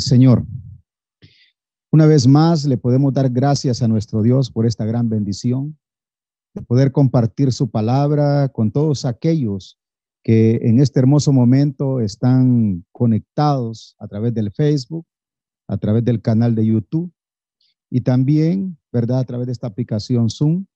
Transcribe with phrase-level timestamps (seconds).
[0.00, 0.44] Señor.
[1.92, 5.78] Una vez más le podemos dar gracias a nuestro Dios por esta gran bendición
[6.54, 9.78] de poder compartir su palabra con todos aquellos
[10.22, 15.06] que en este hermoso momento están conectados a través del Facebook,
[15.66, 17.12] a través del canal de YouTube
[17.90, 20.66] y también, ¿verdad?, a través de esta aplicación Zoom.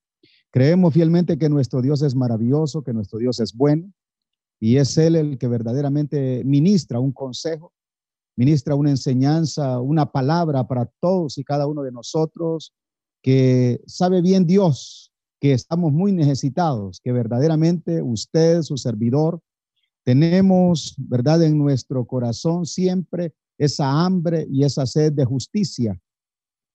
[0.50, 3.92] Creemos fielmente que nuestro Dios es maravilloso, que nuestro Dios es bueno
[4.60, 7.72] y es Él el que verdaderamente ministra un consejo
[8.36, 12.72] ministra una enseñanza, una palabra para todos y cada uno de nosotros
[13.22, 19.40] que sabe bien Dios que estamos muy necesitados, que verdaderamente usted, su servidor,
[20.02, 25.98] tenemos, ¿verdad?, en nuestro corazón siempre esa hambre y esa sed de justicia.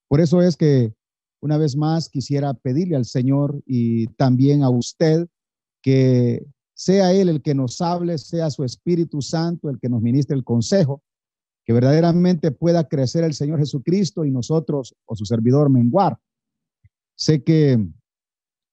[0.07, 0.93] Por eso es que
[1.41, 5.27] una vez más quisiera pedirle al Señor y también a usted
[5.81, 10.35] que sea Él el que nos hable, sea su Espíritu Santo el que nos ministre
[10.35, 11.01] el consejo
[11.69, 16.17] que verdaderamente pueda crecer el Señor Jesucristo y nosotros o su servidor menguar.
[17.13, 17.77] Sé que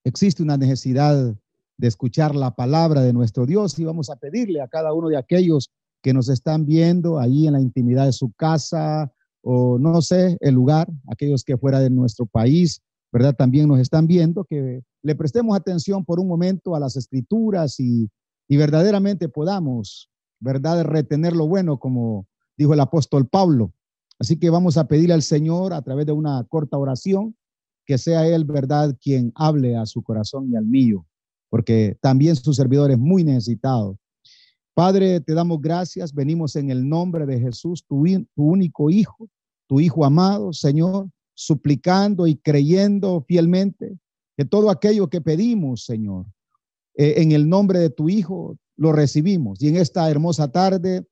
[0.02, 1.36] existe una necesidad
[1.76, 5.18] de escuchar la palabra de nuestro Dios y vamos a pedirle a cada uno de
[5.18, 5.70] aquellos
[6.02, 10.54] que nos están viendo ahí en la intimidad de su casa o no sé, el
[10.54, 12.80] lugar, aquellos que fuera de nuestro país,
[13.12, 13.36] ¿verdad?
[13.36, 18.08] También nos están viendo, que le prestemos atención por un momento a las escrituras y,
[18.48, 20.08] y verdaderamente podamos,
[20.40, 20.82] ¿verdad?
[20.82, 23.72] Retener lo bueno como dijo el apóstol Pablo.
[24.18, 27.36] Así que vamos a pedirle al Señor a través de una corta oración
[27.84, 31.06] que sea Él, ¿verdad?, quien hable a su corazón y al mío,
[31.48, 33.98] porque también su servidor es muy necesitado.
[34.74, 39.28] Padre, te damos gracias, venimos en el nombre de Jesús, tu, único Hijo,
[39.66, 43.98] tu Hijo amado, Señor, suplicando y creyendo fielmente
[44.36, 46.26] que todo aquello que pedimos, Señor,
[46.94, 49.62] eh, en el nombre de tu Hijo, lo recibimos.
[49.62, 51.06] Y en esta hermosa tarde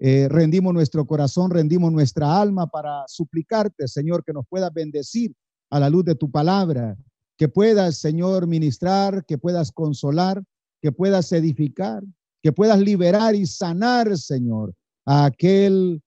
[0.00, 5.34] eh, rendimos nuestro corazón, rendimos nuestra alma para suplicarte, Señor, que nos puedas bendecir
[5.70, 6.96] a la luz de tu palabra,
[7.36, 10.42] que puedas, Señor, ministrar, que puedas consolar,
[10.80, 12.02] que puedas edificar,
[12.42, 14.72] que puedas liberar y sanar, Señor,
[15.04, 16.00] a aquel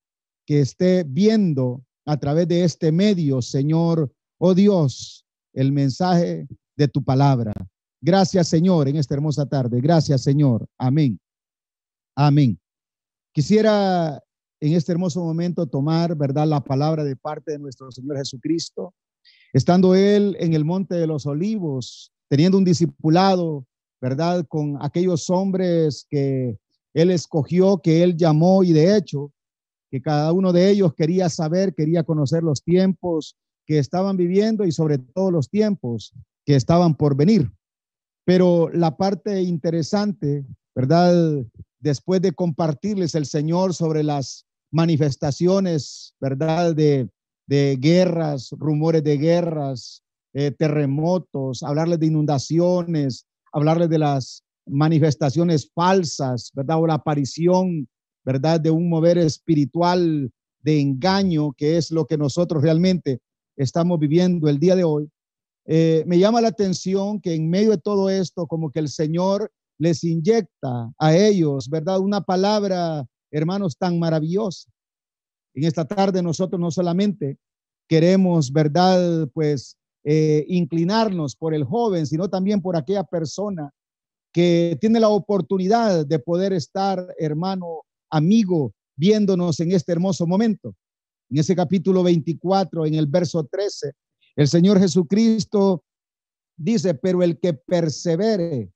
[0.45, 6.47] que esté viendo a través de este medio, Señor, oh Dios, el mensaje
[6.77, 7.53] de tu palabra.
[8.01, 9.79] Gracias, Señor, en esta hermosa tarde.
[9.81, 10.65] Gracias, Señor.
[10.77, 11.19] Amén.
[12.15, 12.60] Amén.
[13.33, 14.21] Quisiera
[14.59, 18.93] en este hermoso momento tomar, ¿verdad?, la palabra de parte de nuestro Señor Jesucristo,
[19.53, 23.65] estando Él en el Monte de los Olivos, teniendo un discipulado,
[24.01, 26.57] ¿verdad?, con aquellos hombres que
[26.93, 29.31] Él escogió, que Él llamó y de hecho,
[29.89, 34.71] que cada uno de ellos quería saber, quería conocer los tiempos que estaban viviendo y
[34.71, 36.13] sobre todo los tiempos
[36.45, 37.51] que estaban por venir.
[38.25, 41.45] Pero la parte interesante, ¿verdad?
[41.81, 46.73] Después de compartirles el Señor sobre las manifestaciones, ¿verdad?
[46.75, 47.09] De,
[47.47, 50.03] guerras, rumores de guerras,
[50.33, 56.79] eh, terremotos, hablarles de inundaciones, hablarles de las manifestaciones falsas, ¿verdad?
[56.79, 57.89] O la aparición,
[58.23, 58.61] ¿verdad?
[58.61, 60.31] De un mover espiritual
[60.61, 63.19] de engaño, que es lo que nosotros realmente
[63.57, 65.09] estamos viviendo el día de hoy.
[65.65, 69.51] Eh, me llama la atención que en medio de todo esto, como que el Señor
[69.81, 71.99] les inyecta a ellos, ¿verdad?
[71.99, 74.69] Una palabra, hermanos, tan maravillosa.
[75.55, 77.39] En esta tarde nosotros no solamente
[77.89, 79.27] queremos, ¿verdad?
[79.33, 83.71] Pues eh, inclinarnos por el joven, sino también por aquella persona
[84.31, 87.81] que tiene la oportunidad de poder estar, hermano,
[88.11, 90.75] amigo, viéndonos en este hermoso momento.
[91.31, 93.93] En ese capítulo 24, en el verso 13,
[94.35, 95.83] el Señor Jesucristo
[96.55, 98.71] dice, pero el que persevere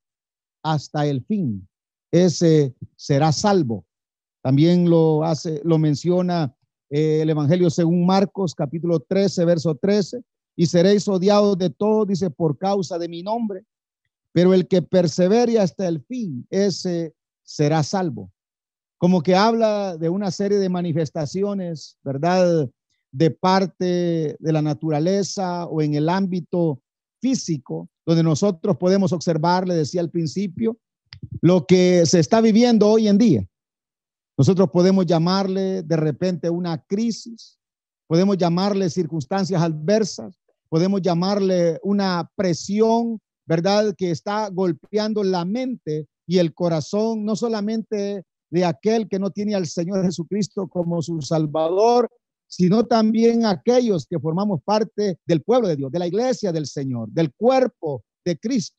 [0.65, 1.67] hasta el fin.
[2.11, 3.85] Ese será salvo.
[4.41, 6.55] También lo hace, lo menciona
[6.89, 10.21] eh, el Evangelio según Marcos, capítulo 13, verso 13.
[10.55, 13.63] Y seréis odiados de todos, dice, por causa de mi nombre.
[14.31, 17.13] Pero el que persevere hasta el fin, ese
[17.43, 18.31] será salvo.
[18.97, 22.69] Como que habla de una serie de manifestaciones, ¿verdad?
[23.11, 26.81] De parte de la naturaleza o en el ámbito
[27.25, 30.77] físico, donde nosotros podemos observar, le decía al principio,
[31.41, 33.43] lo que se está viviendo hoy en día.
[34.37, 37.57] Nosotros podemos llamarle de repente una crisis,
[38.05, 40.37] podemos llamarle circunstancias adversas,
[40.69, 43.95] podemos llamarle una presión, ¿verdad?
[43.97, 49.55] Que está golpeando la mente y el corazón, no solamente de aquel que no tiene
[49.55, 52.07] al Señor Jesucristo como su Salvador,
[52.47, 57.09] sino también aquellos que formamos parte del pueblo de Dios, de la iglesia del Señor,
[57.09, 58.77] del cuerpo de Cristo.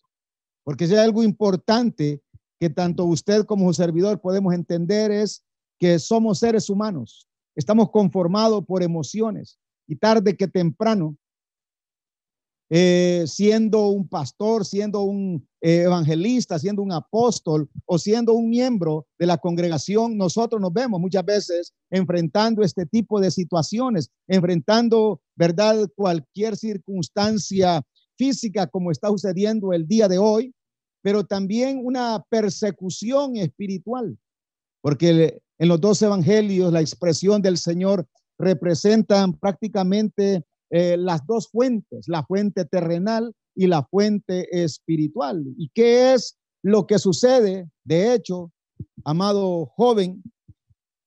[0.64, 2.22] Porque hay algo importante
[2.58, 5.44] que tanto usted como su servidor podemos entender es
[5.78, 7.26] que somos seres humanos
[7.56, 9.58] estamos conformados por emociones
[9.88, 11.16] y tarde que temprano,
[12.68, 19.06] eh, siendo un pastor, siendo un eh, evangelista, siendo un apóstol o siendo un miembro
[19.18, 25.88] de la congregación, nosotros nos vemos muchas veces enfrentando este tipo de situaciones, enfrentando, ¿verdad?,
[25.94, 27.82] cualquier circunstancia
[28.16, 30.52] física como está sucediendo el día de hoy,
[31.02, 34.18] pero también una persecución espiritual,
[34.80, 38.08] porque en los dos evangelios la expresión del Señor
[38.38, 45.44] representan prácticamente eh, las dos fuentes, la fuente terrenal y la fuente espiritual.
[45.56, 47.70] ¿Y qué es lo que sucede?
[47.84, 48.52] De hecho,
[49.04, 50.22] amado joven,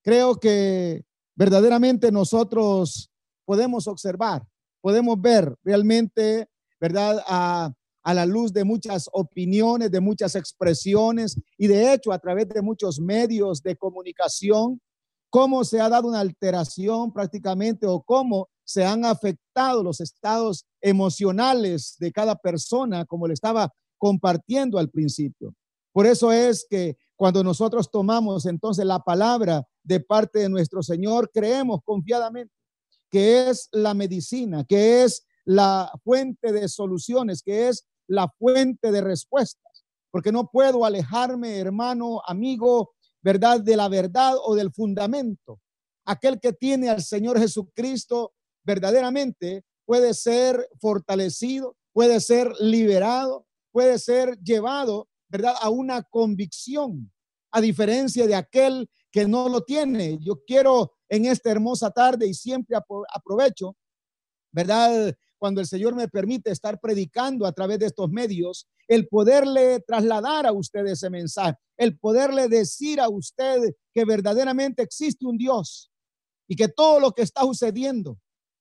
[0.03, 1.03] creo que
[1.35, 3.11] verdaderamente nosotros
[3.45, 4.43] podemos observar,
[4.81, 6.47] podemos ver realmente,
[6.79, 7.21] ¿verdad?
[7.27, 7.73] A,
[8.03, 12.61] a la luz de muchas opiniones, de muchas expresiones y de hecho a través de
[12.61, 14.81] muchos medios de comunicación,
[15.29, 21.95] cómo se ha dado una alteración prácticamente o cómo se han afectado los estados emocionales
[21.97, 25.55] de cada persona, como le estaba compartiendo al principio.
[25.91, 31.31] Por eso es que cuando nosotros tomamos entonces la palabra de parte de nuestro Señor,
[31.33, 32.53] creemos confiadamente
[33.09, 39.01] que es la medicina, que es la fuente de soluciones, que es la fuente de
[39.01, 42.91] respuestas, porque no puedo alejarme, hermano, amigo,
[43.23, 45.59] verdad, de la verdad o del fundamento.
[46.05, 48.31] Aquel que tiene al Señor Jesucristo
[48.63, 57.11] verdaderamente puede ser fortalecido, puede ser liberado, puede ser llevado, ¿verdad?, a una convicción,
[57.51, 60.19] a diferencia de aquel que no lo tiene.
[60.21, 62.77] Yo quiero en esta hermosa tarde y siempre
[63.13, 63.75] aprovecho,
[64.51, 65.15] ¿verdad?
[65.39, 70.45] Cuando el Señor me permite estar predicando a través de estos medios, el poderle trasladar
[70.45, 73.61] a usted ese mensaje, el poderle decir a usted
[73.93, 75.91] que verdaderamente existe un Dios
[76.47, 78.17] y que todo lo que está sucediendo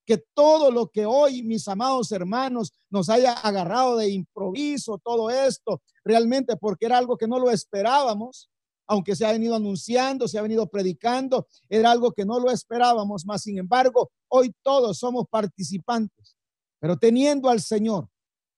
[0.09, 5.83] que todo lo que hoy, mis amados hermanos, nos haya agarrado de improviso, todo esto,
[6.03, 8.49] realmente porque era algo que no lo esperábamos,
[8.87, 13.27] aunque se ha venido anunciando, se ha venido predicando, era algo que no lo esperábamos,
[13.27, 16.37] más sin embargo, hoy todos somos participantes,
[16.81, 18.09] pero teniendo al Señor,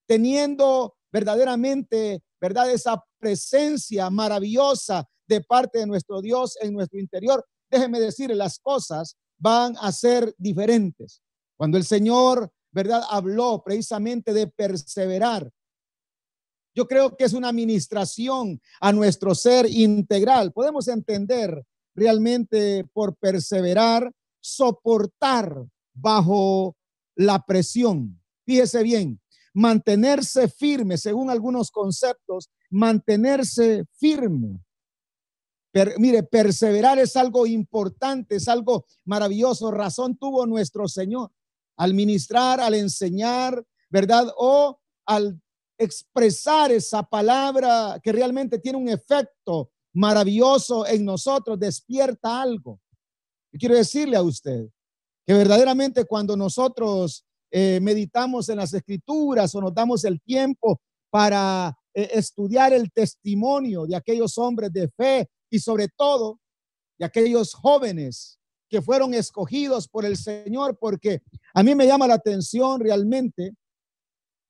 [0.06, 2.70] teniendo verdaderamente, ¿verdad?
[2.70, 9.16] Esa presencia maravillosa de parte de nuestro Dios en nuestro interior, déjeme decir, las cosas
[9.36, 11.20] van a ser diferentes.
[11.60, 13.02] Cuando el Señor, ¿verdad?
[13.10, 15.52] Habló precisamente de perseverar.
[16.74, 20.54] Yo creo que es una administración a nuestro ser integral.
[20.54, 21.62] Podemos entender
[21.94, 24.10] realmente por perseverar,
[24.40, 26.78] soportar bajo
[27.14, 28.18] la presión.
[28.46, 29.20] Fíjese bien,
[29.52, 34.64] mantenerse firme, según algunos conceptos, mantenerse firme.
[35.98, 39.70] mire, perseverar es algo importante, es algo maravilloso.
[39.70, 41.30] Razón tuvo nuestro Señor
[41.80, 44.30] al ministrar, al enseñar, ¿verdad?
[44.36, 45.40] O al
[45.78, 52.78] expresar esa palabra que realmente tiene un efecto maravilloso en nosotros, despierta algo.
[53.50, 54.68] Y quiero decirle a usted
[55.26, 61.74] que verdaderamente cuando nosotros eh, meditamos en las escrituras o nos damos el tiempo para
[61.94, 66.38] eh, estudiar el testimonio de aquellos hombres de fe y sobre todo
[66.98, 68.38] de aquellos jóvenes
[68.70, 71.22] que fueron escogidos por el Señor, porque
[71.52, 73.52] a mí me llama la atención realmente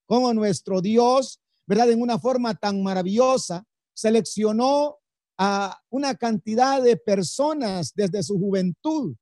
[0.06, 1.90] cómo nuestro Dios, ¿verdad?
[1.90, 4.98] En una forma tan maravillosa, seleccionó
[5.38, 9.16] a una cantidad de personas desde su juventud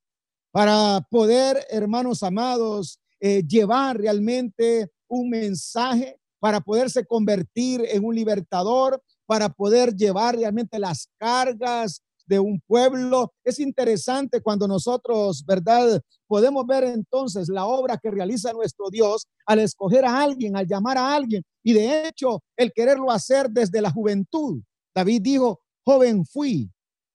[0.50, 9.02] para poder, hermanos amados, eh, llevar realmente un mensaje, para poderse convertir en un libertador,
[9.26, 13.32] para poder llevar realmente las cargas de un pueblo.
[13.42, 16.00] Es interesante cuando nosotros, ¿verdad?
[16.26, 20.98] Podemos ver entonces la obra que realiza nuestro Dios al escoger a alguien, al llamar
[20.98, 24.62] a alguien y de hecho el quererlo hacer desde la juventud.
[24.94, 26.70] David dijo, joven fui,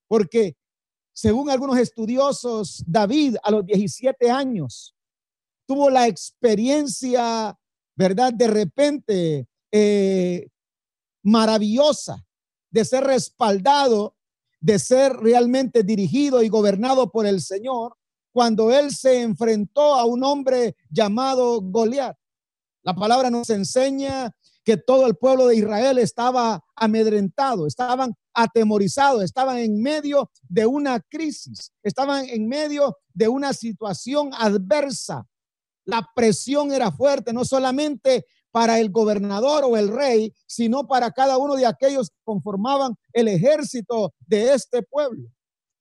[0.07, 0.55] porque
[1.13, 4.95] según algunos estudiosos, David a los 17 años
[5.67, 7.55] tuvo la experiencia,
[7.95, 8.33] ¿verdad?
[8.33, 10.47] De repente eh,
[11.23, 12.25] maravillosa
[12.71, 14.15] de ser respaldado
[14.63, 17.97] de ser realmente dirigido y gobernado por el Señor
[18.31, 22.15] cuando él se enfrentó a un hombre llamado Goliat.
[22.81, 24.31] La palabra nos enseña
[24.63, 31.01] que todo el pueblo de Israel estaba amedrentado, estaban atemorizados, estaban en medio de una
[31.01, 35.27] crisis, estaban en medio de una situación adversa.
[35.83, 41.37] La presión era fuerte, no solamente para el gobernador o el rey, sino para cada
[41.37, 45.27] uno de aquellos que conformaban el ejército de este pueblo.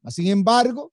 [0.09, 0.91] Sin embargo,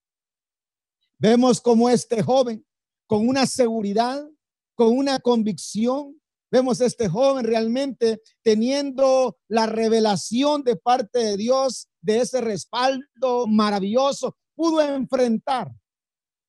[1.22, 2.66] Vemos como este joven,
[3.06, 4.26] con una seguridad,
[4.74, 6.18] con una convicción,
[6.50, 14.38] vemos este joven realmente teniendo la revelación de parte de Dios de ese respaldo maravilloso,
[14.56, 15.70] pudo enfrentar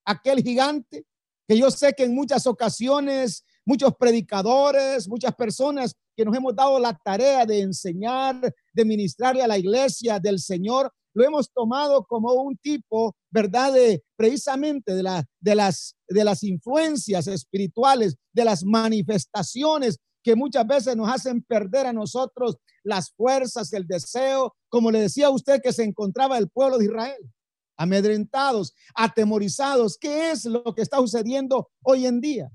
[0.04, 1.04] aquel gigante
[1.48, 6.80] que yo sé que en muchas ocasiones muchos predicadores, muchas personas que nos hemos dado
[6.80, 12.32] la tarea de enseñar, de ministrarle a la iglesia del Señor, lo hemos tomado como
[12.32, 13.72] un tipo, ¿verdad?
[13.72, 20.96] De, precisamente de, de, las, de las influencias espirituales, de las manifestaciones que muchas veces
[20.96, 25.84] nos hacen perder a nosotros las fuerzas, el deseo, como le decía usted que se
[25.84, 27.32] encontraba el pueblo de Israel,
[27.76, 29.96] amedrentados, atemorizados.
[29.96, 32.50] ¿Qué es lo que está sucediendo hoy en día?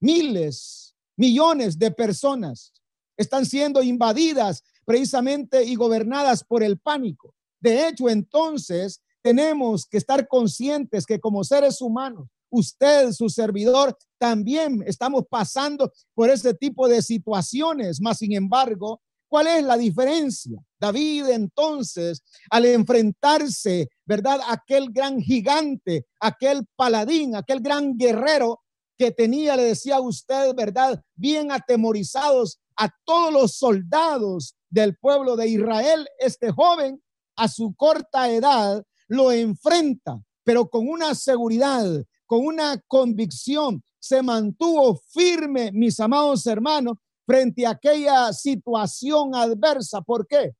[0.00, 2.72] Miles, millones de personas
[3.16, 7.34] están siendo invadidas precisamente y gobernadas por el pánico.
[7.60, 14.82] De hecho, entonces tenemos que estar conscientes que como seres humanos, usted, su servidor, también
[14.86, 18.00] estamos pasando por ese tipo de situaciones.
[18.00, 20.58] Más sin embargo, ¿cuál es la diferencia?
[20.80, 24.40] David entonces, al enfrentarse, ¿verdad?
[24.48, 28.60] Aquel gran gigante, aquel paladín, aquel gran guerrero
[28.98, 31.00] que tenía, le decía a usted, ¿verdad?
[31.14, 37.00] Bien atemorizados a todos los soldados del pueblo de Israel, este joven
[37.36, 41.86] a su corta edad lo enfrenta, pero con una seguridad,
[42.26, 50.00] con una convicción, se mantuvo firme, mis amados hermanos, frente a aquella situación adversa.
[50.02, 50.54] ¿Por qué?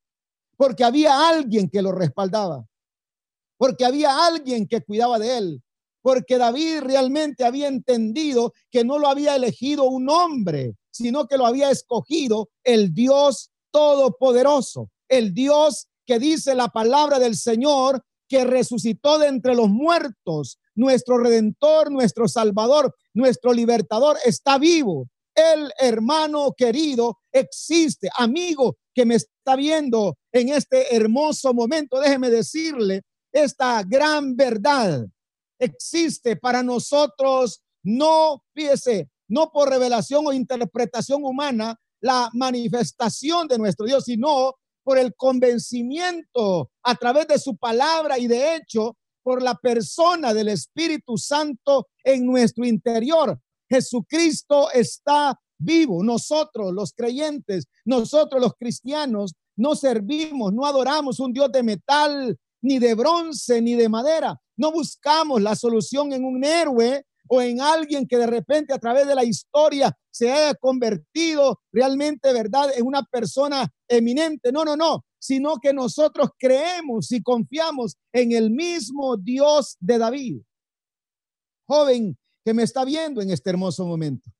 [0.55, 2.65] Porque había alguien que lo respaldaba,
[3.57, 5.63] porque había alguien que cuidaba de él,
[6.01, 11.45] porque David realmente había entendido que no lo había elegido un hombre, sino que lo
[11.45, 19.17] había escogido el Dios Todopoderoso, el Dios que dice la palabra del Señor que resucitó
[19.17, 20.59] de entre los muertos.
[20.75, 25.07] Nuestro redentor, nuestro salvador, nuestro libertador está vivo.
[25.35, 31.99] El hermano querido existe, amigo que me está viendo en este hermoso momento.
[31.99, 33.01] Déjeme decirle
[33.31, 35.05] esta gran verdad.
[35.59, 43.85] Existe para nosotros, no, fíjese, no por revelación o interpretación humana, la manifestación de nuestro
[43.85, 49.55] Dios, sino por el convencimiento a través de su palabra y de hecho por la
[49.55, 53.39] persona del Espíritu Santo en nuestro interior.
[53.69, 56.03] Jesucristo está vivo.
[56.03, 62.79] Nosotros, los creyentes, nosotros los cristianos, no servimos, no adoramos un Dios de metal, ni
[62.79, 64.39] de bronce, ni de madera.
[64.57, 69.07] No buscamos la solución en un héroe o en alguien que de repente a través
[69.07, 74.51] de la historia se haya convertido realmente, ¿verdad?, en una persona eminente.
[74.51, 80.41] No, no, no, sino que nosotros creemos y confiamos en el mismo Dios de David.
[81.67, 84.31] Joven que me está viendo en este hermoso momento.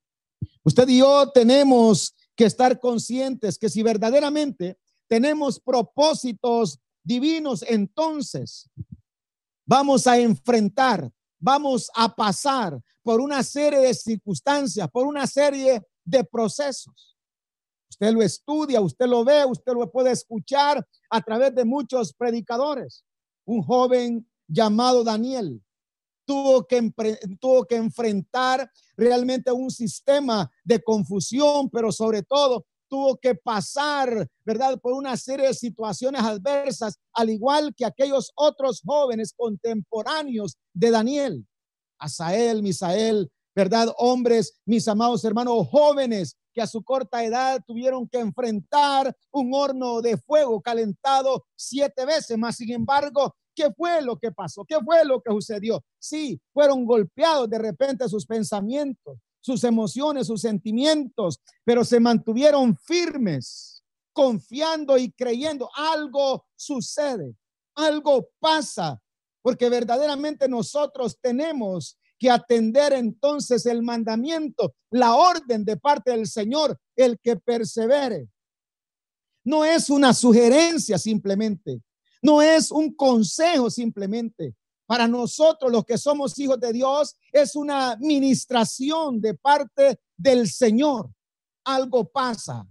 [0.63, 8.70] Usted y yo tenemos que estar conscientes que si verdaderamente tenemos propósitos divinos, entonces
[9.65, 16.24] vamos a enfrentar vamos a pasar por una serie de circunstancias, por una serie de
[16.24, 17.18] procesos.
[17.89, 23.03] Usted lo estudia, usted lo ve, usted lo puede escuchar a través de muchos predicadores.
[23.46, 25.62] Un joven llamado Daniel
[26.25, 26.91] tuvo que,
[27.39, 34.79] tuvo que enfrentar realmente un sistema de confusión, pero sobre todo tuvo que pasar, ¿verdad?,
[34.79, 41.46] por una serie de situaciones adversas, al igual que aquellos otros jóvenes contemporáneos de Daniel.
[42.00, 43.93] Asael, Misael, ¿verdad?
[43.98, 50.01] Hombres, mis amados hermanos, jóvenes que a su corta edad tuvieron que enfrentar un horno
[50.01, 54.65] de fuego calentado siete veces, más sin embargo, ¿qué fue lo que pasó?
[54.65, 55.84] ¿Qué fue lo que sucedió?
[56.00, 63.84] Sí, fueron golpeados de repente sus pensamientos, sus emociones, sus sentimientos, pero se mantuvieron firmes,
[64.13, 65.69] confiando y creyendo.
[65.75, 67.36] Algo sucede,
[67.75, 69.01] algo pasa,
[69.41, 76.77] porque verdaderamente nosotros tenemos que atender entonces el mandamiento, la orden de parte del Señor,
[76.96, 78.27] el que persevere.
[79.46, 81.81] No es una sugerencia simplemente,
[82.22, 84.53] no es un consejo simplemente,
[84.89, 91.12] para nosotros los que somos hijos de Dios es una ministración de parte del Señor.
[91.63, 92.65] Algo pasa.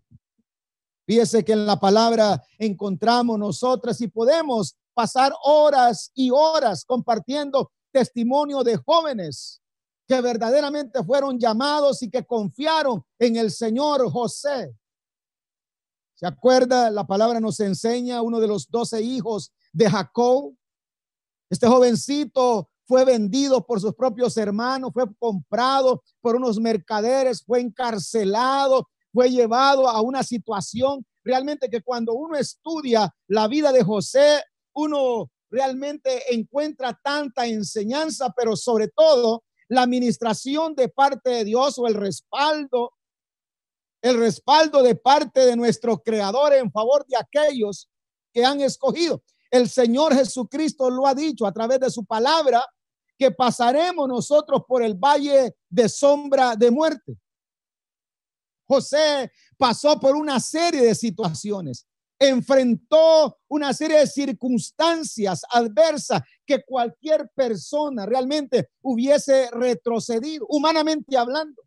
[1.07, 8.65] Fíjese que en la palabra encontramos nosotras y podemos pasar horas y horas compartiendo testimonio
[8.65, 9.63] de jóvenes
[10.09, 14.77] que verdaderamente fueron llamados y que confiaron en el Señor José.
[16.17, 16.91] ¿Se acuerda?
[16.91, 20.58] La palabra nos enseña uno de los doce hijos de Jacob,
[21.51, 28.89] este jovencito fue vendido por sus propios hermanos, fue comprado por unos mercaderes, fue encarcelado,
[29.13, 34.43] fue llevado a una situación realmente que cuando uno estudia la vida de José,
[34.75, 41.87] uno realmente encuentra tanta enseñanza, pero sobre todo la administración de parte de Dios o
[41.87, 42.93] el respaldo,
[44.01, 47.91] el respaldo de parte de nuestro Creador en favor de aquellos
[48.33, 49.23] que han escogido.
[49.51, 52.65] El Señor Jesucristo lo ha dicho a través de su palabra
[53.19, 57.19] que pasaremos nosotros por el valle de sombra de muerte.
[58.67, 61.87] José pasó por una serie de situaciones,
[62.19, 71.63] enfrentó una serie de circunstancias adversas que cualquier persona realmente hubiese retrocedido, humanamente hablando.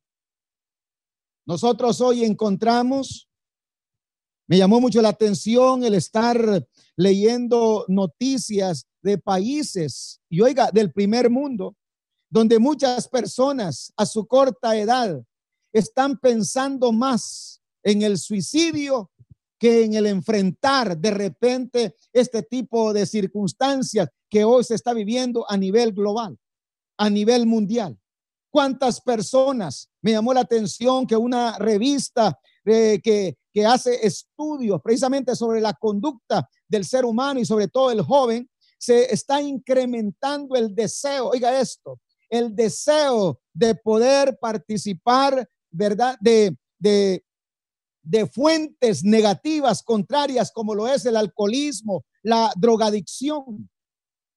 [1.45, 3.27] Nosotros hoy encontramos,
[4.51, 6.67] me llamó mucho la atención el estar
[6.97, 11.77] leyendo noticias de países, y oiga, del primer mundo,
[12.29, 15.23] donde muchas personas a su corta edad
[15.71, 19.09] están pensando más en el suicidio
[19.57, 25.49] que en el enfrentar de repente este tipo de circunstancias que hoy se está viviendo
[25.49, 26.37] a nivel global,
[26.97, 27.97] a nivel mundial.
[28.49, 29.89] ¿Cuántas personas?
[30.01, 36.47] Me llamó la atención que una revista que, que hace estudios precisamente sobre la conducta
[36.67, 41.99] del ser humano y sobre todo el joven, se está incrementando el deseo, oiga esto,
[42.29, 46.17] el deseo de poder participar ¿verdad?
[46.19, 47.23] De, de,
[48.03, 53.69] de fuentes negativas, contrarias, como lo es el alcoholismo, la drogadicción,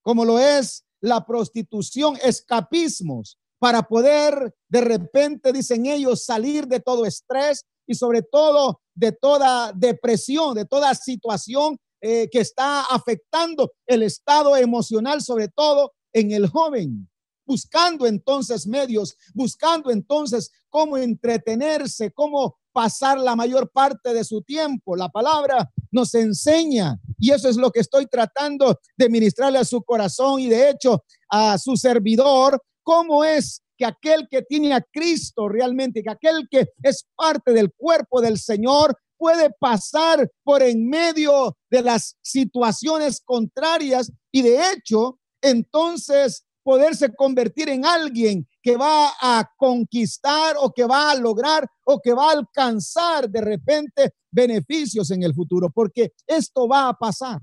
[0.03, 7.05] como lo es la prostitución, escapismos, para poder de repente, dicen ellos, salir de todo
[7.05, 14.03] estrés y sobre todo de toda depresión, de toda situación eh, que está afectando el
[14.03, 17.09] estado emocional, sobre todo en el joven
[17.47, 24.97] buscando entonces medios, buscando entonces cómo entretenerse, cómo pasar la mayor parte de su tiempo.
[24.97, 29.83] La palabra nos enseña y eso es lo que estoy tratando de ministrarle a su
[29.83, 35.49] corazón y de hecho a su servidor, cómo es que aquel que tiene a Cristo
[35.49, 41.57] realmente, que aquel que es parte del cuerpo del Señor, puede pasar por en medio
[41.71, 49.51] de las situaciones contrarias y de hecho, entonces poderse convertir en alguien que va a
[49.57, 55.23] conquistar o que va a lograr o que va a alcanzar de repente beneficios en
[55.23, 57.41] el futuro, porque esto va a pasar.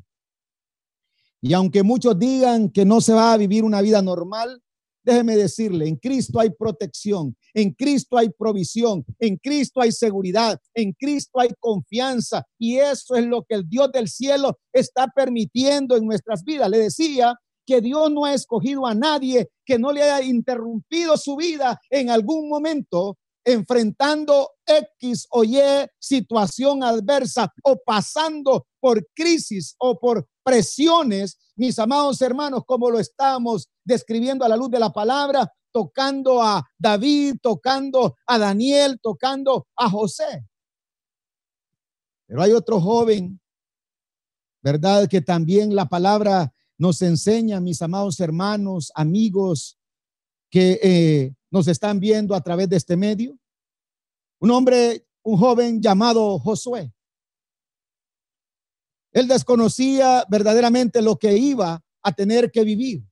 [1.39, 4.62] Y aunque muchos digan que no se va a vivir una vida normal,
[5.03, 10.93] déjeme decirle, en Cristo hay protección, en Cristo hay provisión, en Cristo hay seguridad, en
[10.93, 12.45] Cristo hay confianza.
[12.57, 16.69] Y eso es lo que el Dios del cielo está permitiendo en nuestras vidas.
[16.69, 17.35] Le decía
[17.65, 22.09] que Dios no ha escogido a nadie que no le haya interrumpido su vida en
[22.09, 25.60] algún momento enfrentando X o Y
[25.99, 33.69] situación adversa o pasando por crisis o por presiones, mis amados hermanos, como lo estamos
[33.84, 39.89] describiendo a la luz de la palabra, tocando a David, tocando a Daniel, tocando a
[39.89, 40.47] José.
[42.27, 43.39] Pero hay otro joven,
[44.62, 45.08] ¿verdad?
[45.08, 49.77] Que también la palabra nos enseña, mis amados hermanos, amigos
[50.49, 53.37] que eh, nos están viendo a través de este medio.
[54.39, 56.91] Un hombre, un joven llamado Josué.
[59.11, 63.03] Él desconocía verdaderamente lo que iba a tener que vivir,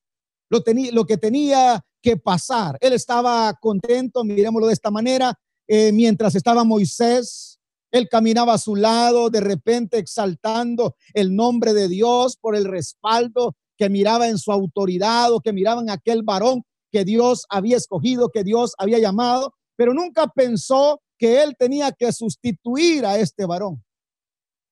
[0.49, 2.78] lo, lo que tenía que pasar.
[2.80, 7.60] Él estaba contento, miremoslo de esta manera, eh, mientras estaba Moisés,
[7.91, 13.56] él caminaba a su lado, de repente exaltando el nombre de Dios por el respaldo
[13.78, 18.30] que miraba en su autoridad o que miraba en aquel varón que Dios había escogido,
[18.30, 23.84] que Dios había llamado, pero nunca pensó que él tenía que sustituir a este varón.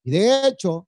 [0.04, 0.88] Y de hecho,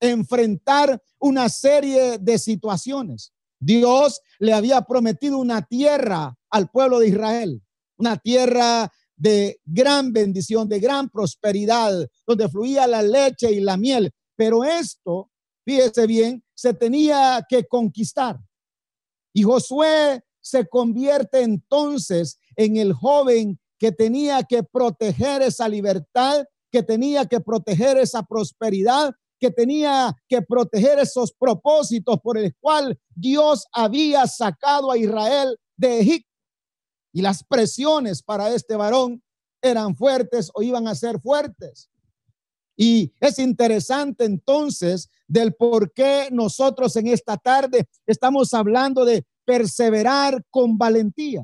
[0.00, 3.32] enfrentar una serie de situaciones.
[3.58, 7.62] Dios le había prometido una tierra al pueblo de Israel,
[7.96, 14.12] una tierra de gran bendición, de gran prosperidad, donde fluía la leche y la miel.
[14.36, 15.30] Pero esto,
[15.64, 18.38] fíjese bien, se tenía que conquistar.
[19.32, 26.84] Y Josué se convierte entonces en el joven que tenía que proteger esa libertad, que
[26.84, 33.66] tenía que proteger esa prosperidad, que tenía que proteger esos propósitos por el cual Dios
[33.72, 36.30] había sacado a Israel de Egipto.
[37.12, 39.24] Y las presiones para este varón
[39.60, 41.90] eran fuertes o iban a ser fuertes.
[42.76, 50.42] Y es interesante entonces del por qué nosotros en esta tarde estamos hablando de perseverar
[50.50, 51.42] con valentía.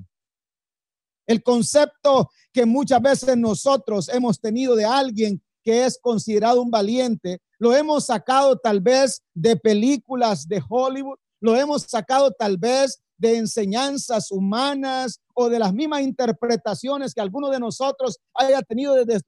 [1.27, 7.41] El concepto que muchas veces nosotros hemos tenido de alguien que es considerado un valiente,
[7.59, 13.37] lo hemos sacado tal vez de películas de Hollywood, lo hemos sacado tal vez de
[13.37, 19.23] enseñanzas humanas o de las mismas interpretaciones que alguno de nosotros haya tenido desde,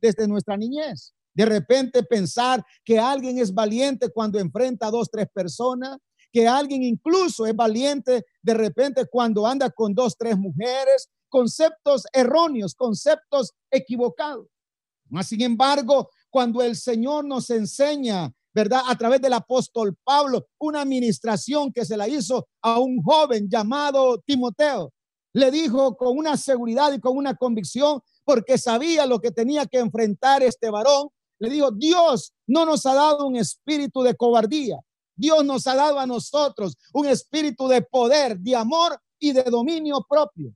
[0.00, 1.14] desde, nuestra niñez.
[1.32, 5.96] De repente pensar que alguien es valiente cuando enfrenta a dos, tres personas,
[6.32, 12.74] que alguien incluso es valiente de repente cuando anda con dos, tres mujeres, conceptos erróneos,
[12.74, 14.46] conceptos equivocados.
[15.22, 18.82] Sin embargo, cuando el Señor nos enseña, ¿verdad?
[18.86, 24.18] A través del apóstol Pablo, una administración que se la hizo a un joven llamado
[24.24, 24.92] Timoteo.
[25.32, 29.78] Le dijo con una seguridad y con una convicción, porque sabía lo que tenía que
[29.78, 31.08] enfrentar este varón.
[31.38, 34.78] Le dijo, Dios no nos ha dado un espíritu de cobardía.
[35.20, 40.04] Dios nos ha dado a nosotros un espíritu de poder, de amor y de dominio
[40.08, 40.54] propio.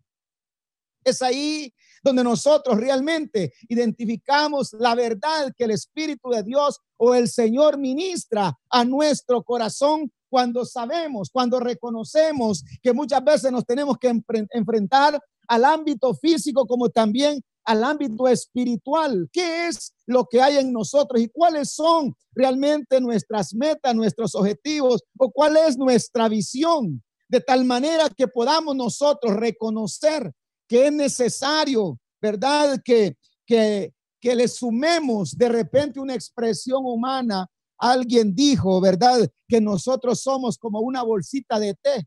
[1.04, 1.72] Es ahí
[2.02, 8.58] donde nosotros realmente identificamos la verdad que el Espíritu de Dios o el Señor ministra
[8.70, 14.12] a nuestro corazón cuando sabemos, cuando reconocemos que muchas veces nos tenemos que
[14.50, 19.28] enfrentar al ámbito físico como también al ámbito espiritual.
[19.32, 25.02] ¿Qué es lo que hay en nosotros y cuáles son realmente nuestras metas, nuestros objetivos
[25.18, 27.02] o cuál es nuestra visión?
[27.28, 30.30] De tal manera que podamos nosotros reconocer
[30.68, 32.80] que es necesario, ¿verdad?
[32.84, 37.46] Que, que, que le sumemos de repente una expresión humana.
[37.78, 39.28] Alguien dijo, ¿verdad?
[39.48, 42.06] Que nosotros somos como una bolsita de té,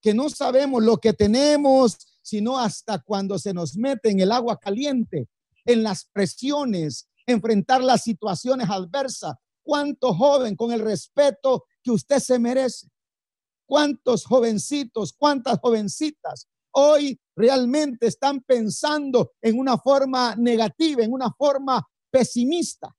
[0.00, 4.58] que no sabemos lo que tenemos, sino hasta cuando se nos mete en el agua
[4.58, 5.28] caliente,
[5.64, 9.34] en las presiones, enfrentar las situaciones adversas.
[9.62, 12.88] ¿Cuánto joven con el respeto que usted se merece?
[13.66, 21.86] ¿Cuántos jovencitos, cuántas jovencitas hoy realmente están pensando en una forma negativa, en una forma
[22.10, 22.94] pesimista.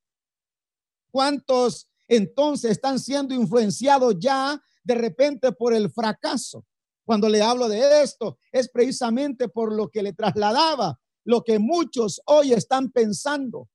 [1.12, 6.66] ¿Cuántos entonces están siendo influenciados ya de repente por el fracaso?
[7.06, 12.22] Cuando le hablo de esto, es precisamente por lo que le trasladaba, lo que muchos
[12.26, 13.70] hoy están pensando.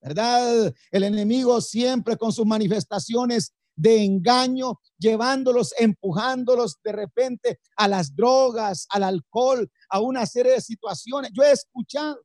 [0.00, 0.74] ¿Verdad?
[0.90, 8.86] El enemigo siempre con sus manifestaciones de engaño, llevándolos, empujándolos de repente a las drogas,
[8.90, 11.30] al alcohol, a una serie de situaciones.
[11.32, 12.20] Yo he escuchado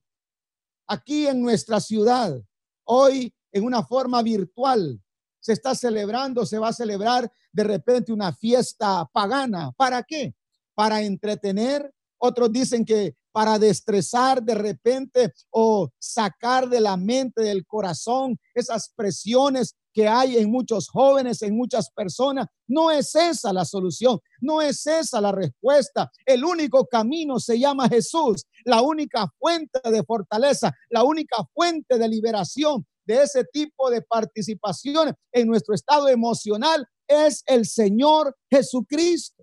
[0.88, 2.40] aquí en nuestra ciudad,
[2.84, 5.02] hoy en una forma virtual,
[5.40, 9.72] se está celebrando, se va a celebrar de repente una fiesta pagana.
[9.78, 10.36] ¿Para qué?
[10.80, 11.92] Para entretener.
[12.20, 18.90] Otros dicen que para destresar de repente o sacar de la mente, del corazón, esas
[18.96, 22.46] presiones que hay en muchos jóvenes, en muchas personas.
[22.66, 26.10] No es esa la solución, no es esa la respuesta.
[26.26, 32.08] El único camino se llama Jesús, la única fuente de fortaleza, la única fuente de
[32.08, 39.39] liberación de ese tipo de participación en nuestro estado emocional es el Señor Jesucristo.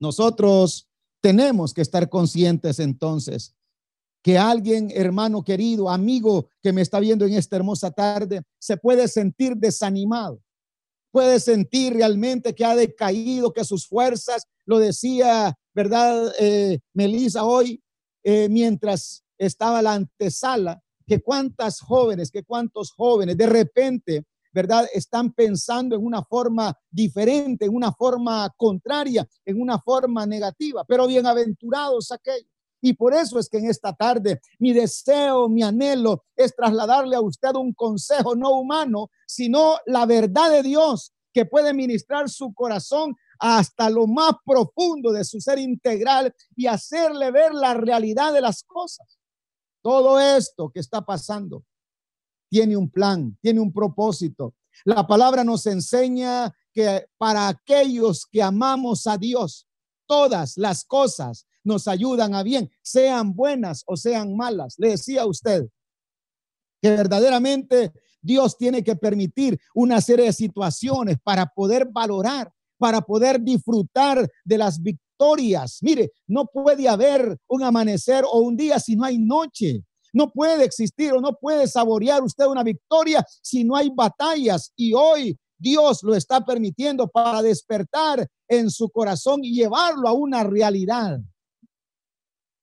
[0.00, 0.88] Nosotros
[1.20, 3.54] tenemos que estar conscientes entonces
[4.22, 9.08] que alguien, hermano querido, amigo que me está viendo en esta hermosa tarde, se puede
[9.08, 10.42] sentir desanimado,
[11.10, 16.32] puede sentir realmente que ha decaído, que sus fuerzas, lo decía, ¿verdad?
[16.38, 17.82] Eh, Melissa hoy,
[18.22, 24.86] eh, mientras estaba la antesala, que cuántas jóvenes, que cuántos jóvenes de repente, ¿verdad?
[24.92, 31.06] Están pensando en una forma diferente, en una forma contraria, en una forma negativa, pero
[31.06, 32.50] bienaventurados aquellos
[32.82, 37.20] y por eso es que en esta tarde mi deseo, mi anhelo es trasladarle a
[37.20, 43.14] usted un consejo no humano, sino la verdad de Dios que puede ministrar su corazón
[43.38, 48.62] hasta lo más profundo de su ser integral y hacerle ver la realidad de las
[48.64, 49.18] cosas.
[49.82, 51.64] Todo esto que está pasando
[52.50, 54.54] tiene un plan, tiene un propósito.
[54.84, 59.66] La palabra nos enseña que para aquellos que amamos a Dios,
[60.06, 64.74] todas las cosas nos ayudan a bien, sean buenas o sean malas.
[64.78, 65.68] Le decía a usted
[66.82, 73.40] que verdaderamente Dios tiene que permitir una serie de situaciones para poder valorar, para poder
[73.40, 75.78] disfrutar de las victorias.
[75.82, 79.84] Mire, no puede haber un amanecer o un día si no hay noche.
[80.12, 84.72] No puede existir o no puede saborear usted una victoria si no hay batallas.
[84.76, 90.42] Y hoy Dios lo está permitiendo para despertar en su corazón y llevarlo a una
[90.42, 91.20] realidad.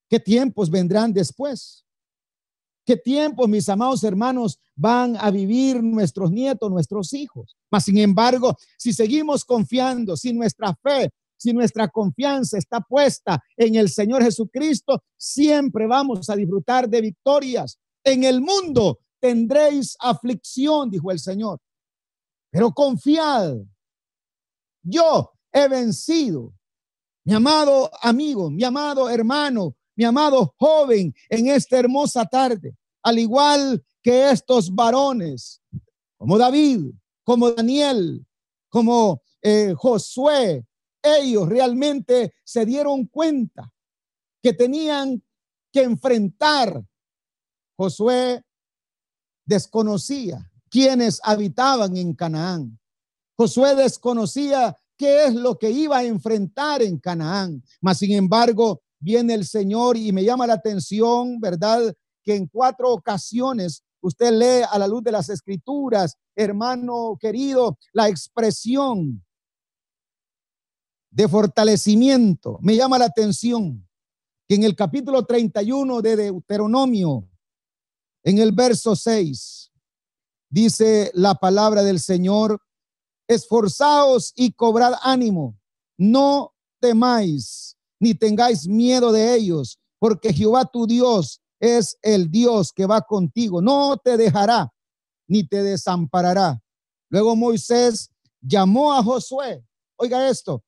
[0.10, 1.86] ¿Qué tiempos vendrán después?
[2.86, 7.58] ¿Qué tiempos, mis amados hermanos, van a vivir nuestros nietos, nuestros hijos?
[7.70, 13.76] Mas, sin embargo, si seguimos confiando, si nuestra fe si nuestra confianza está puesta en
[13.76, 17.80] el Señor Jesucristo, siempre vamos a disfrutar de victorias.
[18.04, 21.60] En el mundo tendréis aflicción, dijo el Señor,
[22.52, 23.58] pero confiad.
[24.84, 26.54] Yo he vencido.
[27.23, 33.84] Mi amado amigo, mi amado hermano, mi amado joven, en esta hermosa tarde, al igual
[34.02, 35.62] que estos varones,
[36.17, 36.91] como David,
[37.23, 38.26] como Daniel,
[38.69, 40.65] como eh, Josué,
[41.15, 43.72] ellos realmente se dieron cuenta
[44.41, 45.24] que tenían
[45.72, 46.84] que enfrentar.
[47.76, 48.43] Josué
[49.46, 52.80] desconocía quienes habitaban en Canaán.
[53.36, 57.63] Josué desconocía qué es lo que iba a enfrentar en Canaán.
[57.80, 61.93] Mas, sin embargo, viene el Señor y me llama la atención, ¿verdad?
[62.24, 68.10] Que en cuatro ocasiones usted lee a la luz de las escrituras, hermano querido, la
[68.10, 69.24] expresión
[71.17, 72.60] de fortalecimiento.
[72.62, 73.84] Me llama la atención
[74.47, 77.27] que en el capítulo 31 de Deuteronomio,
[78.23, 79.71] en el verso 6,
[80.47, 82.62] dice la palabra del Señor,
[83.27, 85.60] esforzaos y cobrad ánimo,
[85.97, 92.86] no temáis ni tengáis miedo de ellos, porque Jehová tu Dios es el Dios que
[92.86, 94.71] va contigo, no te dejará
[95.27, 96.62] ni te desamparará.
[97.10, 100.63] Luego Moisés llamó a Josué, oiga esto,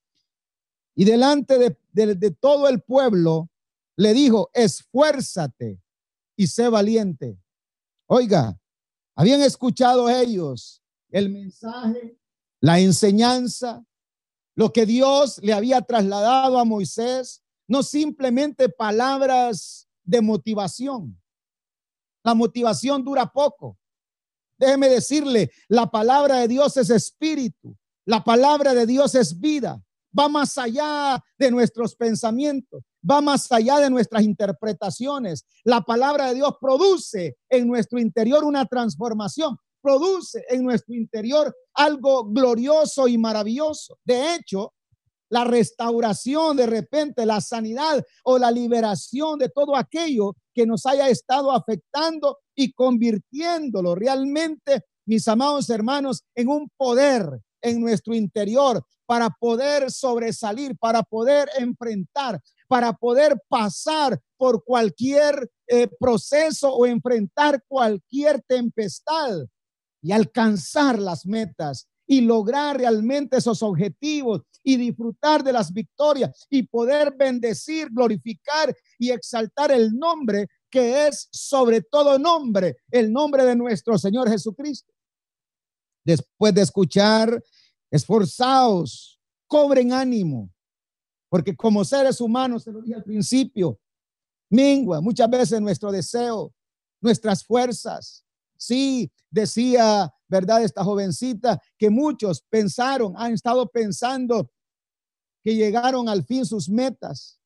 [1.00, 3.50] y delante de, todo el pueblo
[3.96, 5.82] le dijo, esfuérzate
[6.36, 7.40] y sé valiente.
[8.06, 8.60] Oiga,
[9.16, 12.20] habían escuchado ellos el mensaje,
[12.60, 13.82] la enseñanza,
[14.56, 21.18] lo que Dios le había trasladado a Moisés, no simplemente palabras de motivación.
[22.26, 23.80] La motivación dura poco.
[24.58, 29.82] Déjeme decirle, la palabra de Dios es espíritu, la palabra de Dios es vida
[30.18, 35.46] va más allá de nuestros pensamientos, va más allá de nuestras interpretaciones.
[35.64, 42.26] La palabra de Dios produce en nuestro interior una transformación, produce en nuestro interior algo
[42.26, 43.98] glorioso y maravilloso.
[44.04, 44.74] De hecho,
[45.30, 51.08] la restauración de repente, la sanidad o la liberación de todo aquello que nos haya
[51.08, 59.30] estado afectando y convirtiéndolo realmente, mis amados hermanos, en un poder en nuestro interior para
[59.30, 68.42] poder sobresalir, para poder enfrentar, para poder pasar por cualquier eh, proceso o enfrentar cualquier
[68.44, 69.46] tempestad
[70.02, 76.64] y alcanzar las metas y lograr realmente esos objetivos y disfrutar de las victorias y
[76.64, 83.56] poder bendecir, glorificar y exaltar el nombre que es sobre todo nombre, el nombre de
[83.56, 84.94] nuestro Señor Jesucristo.
[86.10, 87.44] Después de escuchar
[87.92, 90.50] esforzaos, cobren ánimo,
[91.30, 93.80] porque como seres humanos, se lo dije al principio,
[94.50, 96.52] mingua muchas veces nuestro deseo,
[97.00, 98.26] nuestras fuerzas.
[98.58, 100.64] Sí, decía, ¿verdad?
[100.64, 104.50] Esta jovencita que muchos pensaron, han estado pensando
[105.44, 107.40] que llegaron al fin sus metas,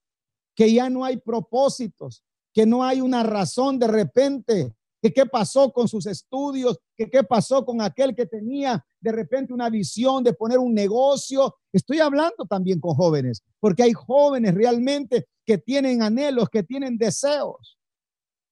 [0.56, 2.24] que ya no hay propósitos,
[2.54, 7.26] que no hay una razón de repente que qué pasó con sus estudios, que qué
[7.26, 11.58] pasó con aquel que tenía de repente una visión de poner un negocio.
[11.74, 17.78] Estoy hablando también con jóvenes, porque hay jóvenes realmente que tienen anhelos, que tienen deseos.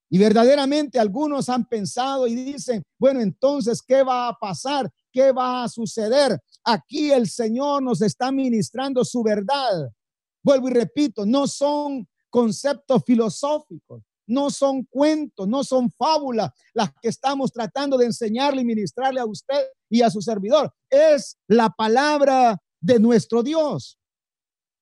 [0.10, 4.92] Y verdaderamente algunos han pensado y dicen, bueno, entonces, ¿qué va a pasar?
[5.10, 6.38] ¿Qué va a suceder?
[6.66, 9.90] Aquí el Señor nos está ministrando su verdad.
[10.44, 17.10] Vuelvo y repito, no son conceptos filosóficos, no son cuentos, no son fábulas las que
[17.10, 20.74] estamos tratando de enseñarle y ministrarle a usted y a su servidor.
[20.90, 24.00] Es la palabra de nuestro Dios.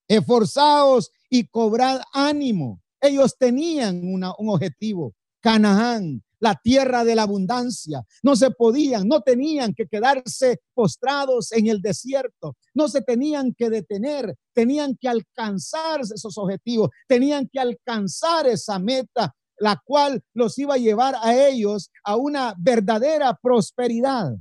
[0.08, 2.82] Esforzados y cobrad ánimo.
[3.02, 8.04] Ellos tenían un objetivo, Canaán, la tierra de la abundancia.
[8.24, 13.70] No se podían, no tenían que quedarse postrados en el desierto, no se tenían que
[13.70, 20.76] detener, tenían que alcanzar esos objetivos, tenían que alcanzar esa meta, la cual los iba
[20.76, 24.34] a llevar a ellos a una verdadera prosperidad.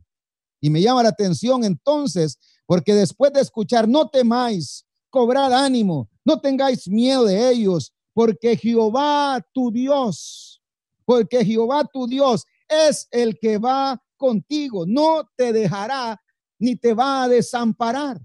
[0.61, 6.41] Y me llama la atención entonces, porque después de escuchar, no temáis, cobrad ánimo, no
[6.41, 10.63] tengáis miedo de ellos, porque Jehová tu Dios,
[11.05, 16.21] porque Jehová tu Dios es el que va contigo, no te dejará
[16.59, 18.21] ni te va a desamparar.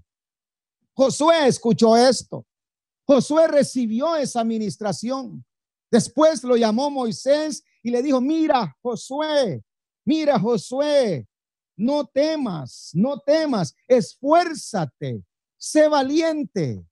[0.94, 2.44] Josué escuchó esto.
[3.06, 5.44] Josué recibió esa administración.
[5.94, 9.62] Después lo llamó Moisés y le dijo, mira, Josué,
[10.04, 11.24] mira, Josué,
[11.76, 15.22] no temas, no temas, esfuérzate,
[15.56, 16.84] sé valiente.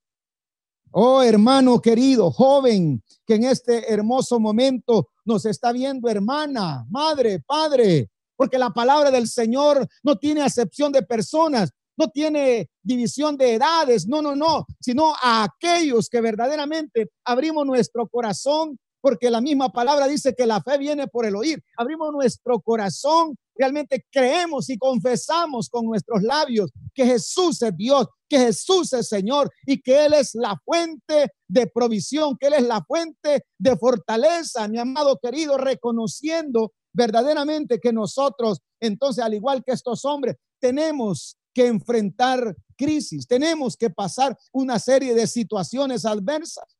[0.92, 8.08] Oh hermano querido, joven, que en este hermoso momento nos está viendo, hermana, madre, padre,
[8.36, 14.06] porque la palabra del Señor no tiene acepción de personas, no tiene división de edades,
[14.06, 20.06] no, no, no, sino a aquellos que verdaderamente abrimos nuestro corazón, porque la misma palabra
[20.06, 21.62] dice que la fe viene por el oír.
[21.76, 28.38] Abrimos nuestro corazón, realmente creemos y confesamos con nuestros labios que Jesús es Dios, que
[28.38, 32.82] Jesús es Señor y que Él es la fuente de provisión, que Él es la
[32.82, 40.04] fuente de fortaleza, mi amado querido, reconociendo verdaderamente que nosotros, entonces, al igual que estos
[40.04, 46.76] hombres, tenemos que enfrentar crisis, tenemos que pasar una serie de situaciones adversas.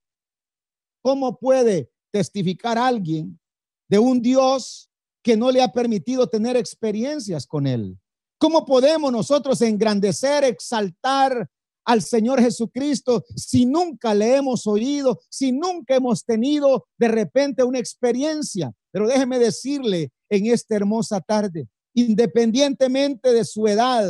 [1.02, 3.40] ¿Cómo puede testificar alguien
[3.88, 4.88] de un Dios
[5.22, 7.98] que no le ha permitido tener experiencias con Él?
[8.38, 11.48] ¿Cómo podemos nosotros engrandecer, exaltar
[11.84, 17.78] al Señor Jesucristo si nunca le hemos oído, si nunca hemos tenido de repente una
[17.78, 18.72] experiencia?
[18.90, 24.08] Pero déjeme decirle en esta hermosa tarde, independientemente de su edad,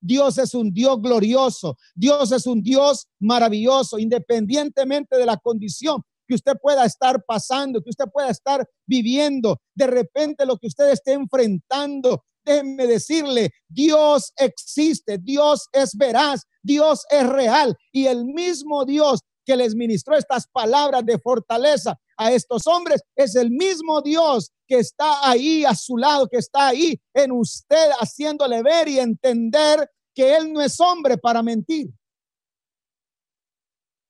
[0.00, 6.34] Dios es un Dios glorioso, Dios es un Dios maravilloso, independientemente de la condición que
[6.34, 11.12] usted pueda estar pasando, que usted pueda estar viviendo, de repente lo que usted esté
[11.12, 12.24] enfrentando.
[12.44, 19.56] Déjenme decirle, Dios existe, Dios es veraz, Dios es real y el mismo Dios que
[19.56, 25.28] les ministró estas palabras de fortaleza a estos hombres es el mismo Dios que está
[25.28, 30.52] ahí a su lado, que está ahí en usted haciéndole ver y entender que Él
[30.52, 31.88] no es hombre para mentir.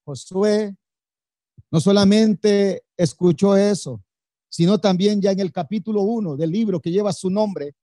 [0.04, 0.76] Josué
[1.74, 4.00] no solamente escuchó eso,
[4.48, 7.74] sino también ya en el capítulo 1 del libro que lleva su nombre,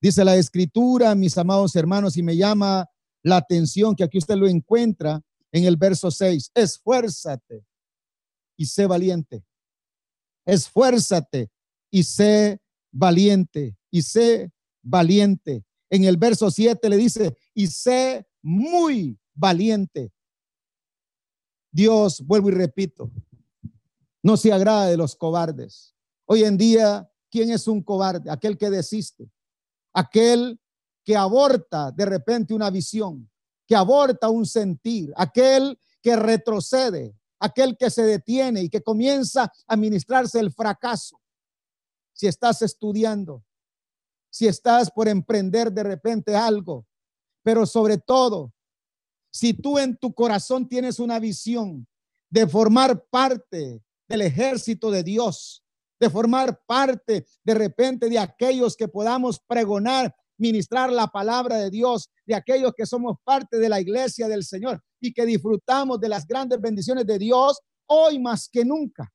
[0.00, 2.88] dice la escritura, mis amados hermanos, y me llama
[3.22, 5.20] la atención que aquí usted lo encuentra
[5.52, 7.66] en el verso 6, esfuérzate
[8.56, 9.44] y sé valiente.
[10.46, 11.50] Esfuérzate
[11.90, 14.52] y sé valiente, y sé
[14.82, 15.66] valiente.
[15.90, 20.14] En el verso 7 le dice, y sé muy valiente.
[21.70, 23.10] Dios, vuelvo y repito,
[24.24, 25.94] no se agrada de los cobardes.
[26.24, 28.30] Hoy en día, ¿quién es un cobarde?
[28.30, 29.30] Aquel que desiste,
[29.92, 30.58] aquel
[31.04, 33.30] que aborta de repente una visión,
[33.66, 39.76] que aborta un sentir, aquel que retrocede, aquel que se detiene y que comienza a
[39.76, 41.20] ministrarse el fracaso.
[42.14, 43.44] Si estás estudiando,
[44.30, 46.86] si estás por emprender de repente algo,
[47.42, 48.54] pero sobre todo,
[49.30, 51.86] si tú en tu corazón tienes una visión
[52.30, 55.64] de formar parte del ejército de Dios,
[56.00, 62.10] de formar parte de repente de aquellos que podamos pregonar, ministrar la palabra de Dios,
[62.26, 66.26] de aquellos que somos parte de la iglesia del Señor y que disfrutamos de las
[66.26, 69.10] grandes bendiciones de Dios, hoy más que nunca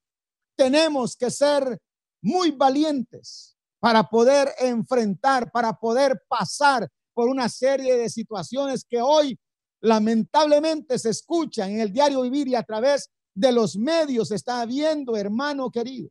[0.56, 1.78] tenemos que ser
[2.22, 9.38] muy valientes para poder enfrentar, para poder pasar por una serie de situaciones que hoy
[9.80, 13.08] lamentablemente se escuchan en el diario vivir y a través
[13.40, 16.10] de los medios está viendo, hermano querido.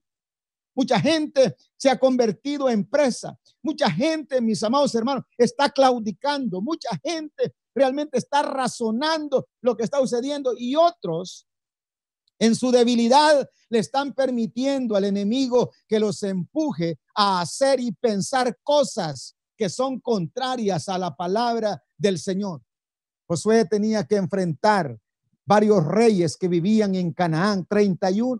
[0.74, 3.38] Mucha gente se ha convertido en presa.
[3.62, 6.62] Mucha gente, mis amados hermanos, está claudicando.
[6.62, 11.46] Mucha gente realmente está razonando lo que está sucediendo y otros
[12.40, 18.58] en su debilidad le están permitiendo al enemigo que los empuje a hacer y pensar
[18.64, 22.62] cosas que son contrarias a la palabra del Señor.
[23.28, 24.98] Josué tenía que enfrentar
[25.50, 28.40] varios reyes que vivían en Canaán, 31.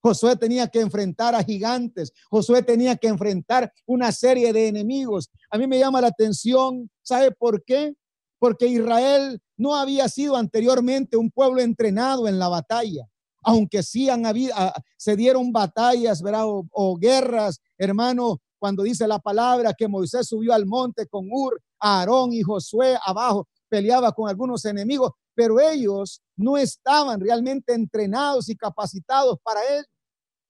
[0.00, 2.12] Josué tenía que enfrentar a gigantes.
[2.30, 5.30] Josué tenía que enfrentar una serie de enemigos.
[5.50, 7.96] A mí me llama la atención, ¿sabe por qué?
[8.38, 13.08] porque Israel no había sido anteriormente un pueblo entrenado en la batalla,
[13.42, 16.44] aunque sí han habido, ah, se dieron batallas, ¿verdad?
[16.46, 22.32] O, guerras, hermano, cuando dice la palabra que Moisés subió al monte con Ur, Aarón
[22.32, 29.38] y Josué abajo, peleaba con algunos enemigos, pero ellos no estaban realmente entrenados y capacitados
[29.40, 29.84] para ello.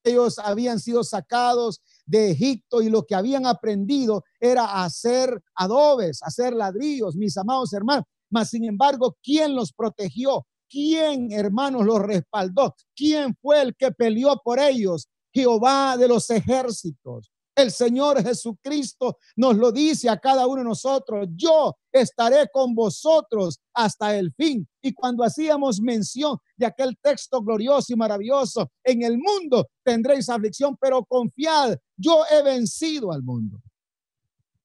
[0.02, 6.54] Ellos habían sido sacados de Egipto y lo que habían aprendido era hacer adobes, hacer
[6.54, 8.06] ladrillos, mis amados hermanos.
[8.30, 10.46] Mas, sin embargo, ¿quién los protegió?
[10.70, 12.74] ¿Quién, hermanos, los respaldó?
[12.96, 15.06] ¿Quién fue el que peleó por ellos?
[15.34, 17.30] Jehová de los ejércitos.
[17.58, 23.58] El Señor Jesucristo nos lo dice a cada uno de nosotros, yo estaré con vosotros
[23.74, 24.64] hasta el fin.
[24.80, 30.76] Y cuando hacíamos mención de aquel texto glorioso y maravilloso, en el mundo tendréis aflicción,
[30.80, 33.60] pero confiad, yo he vencido al mundo.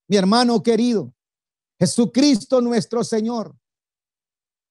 [0.07, 1.15] Mi hermano querido,
[1.79, 3.55] Jesucristo nuestro Señor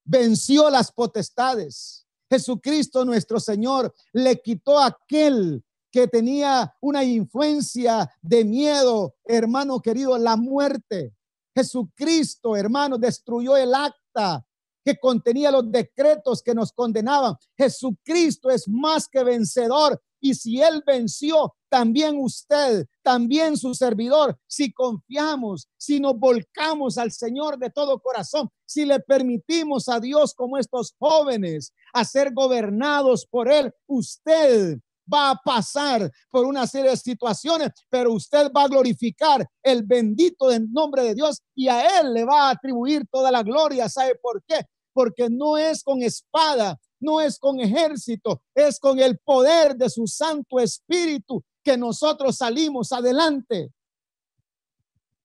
[0.04, 2.06] venció las potestades.
[2.30, 10.36] Jesucristo nuestro Señor le quitó aquel que tenía una influencia de miedo, hermano querido, la
[10.36, 11.14] muerte.
[11.54, 14.44] Jesucristo, hermano, destruyó el acta
[14.84, 17.36] que contenía los decretos que nos condenaban.
[17.56, 20.02] Jesucristo es más que vencedor.
[20.18, 27.12] Y si Él venció, también usted, también su servidor, si confiamos, si nos volcamos al
[27.12, 33.26] Señor de todo corazón, si le permitimos a Dios como estos jóvenes a ser gobernados
[33.26, 34.78] por Él, usted
[35.12, 40.48] va a pasar por una serie de situaciones, pero usted va a glorificar el bendito
[40.48, 43.88] del nombre de Dios y a Él le va a atribuir toda la gloria.
[43.88, 44.64] ¿Sabe por qué?
[44.92, 50.06] Porque no es con espada, no es con ejército, es con el poder de su
[50.06, 53.72] Santo Espíritu que nosotros salimos adelante.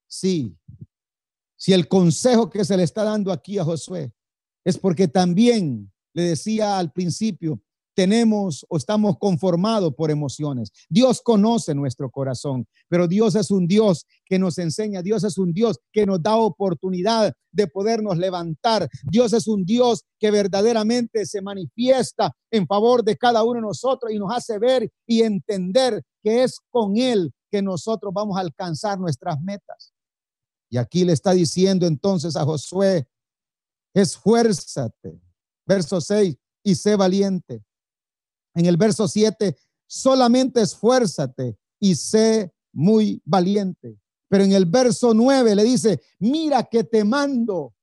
[0.08, 0.56] Sí,
[1.56, 4.14] si el consejo que se le está dando aquí a Josué
[4.64, 7.62] es porque también le decía al principio,
[7.98, 10.72] tenemos o estamos conformados por emociones.
[10.88, 15.52] Dios conoce nuestro corazón, pero Dios es un Dios que nos enseña, Dios es un
[15.52, 18.88] Dios que nos da oportunidad de podernos levantar.
[19.02, 24.12] Dios es un Dios que verdaderamente se manifiesta en favor de cada uno de nosotros
[24.12, 29.00] y nos hace ver y entender que es con Él que nosotros vamos a alcanzar
[29.00, 29.92] nuestras metas.
[30.70, 33.08] Y aquí le está diciendo entonces a Josué,
[33.96, 35.20] esfuérzate.
[35.66, 37.64] Verso 6, y sé valiente
[38.58, 39.56] en el verso 7,
[39.86, 44.00] solamente esfuérzate y sé muy valiente.
[44.28, 47.76] Pero en el verso 9 le dice, mira que te mando,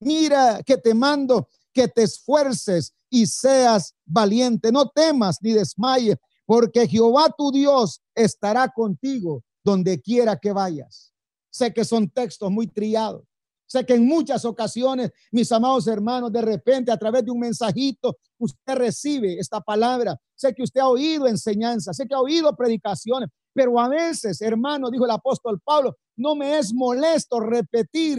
[0.00, 4.70] mira que te mando que te esfuerces y seas valiente.
[4.70, 11.12] No temas ni desmayes, porque Jehová tu Dios estará contigo donde quiera que vayas.
[11.50, 13.24] Sé que son textos muy trillados,
[13.70, 18.16] Sé que en muchas ocasiones, mis amados hermanos, de repente a través de un mensajito,
[18.38, 20.16] usted recibe esta palabra.
[20.34, 24.90] Sé que usted ha oído enseñanza, sé que ha oído predicaciones, pero a veces, hermano,
[24.90, 28.18] dijo el apóstol Pablo, no me es molesto repetir,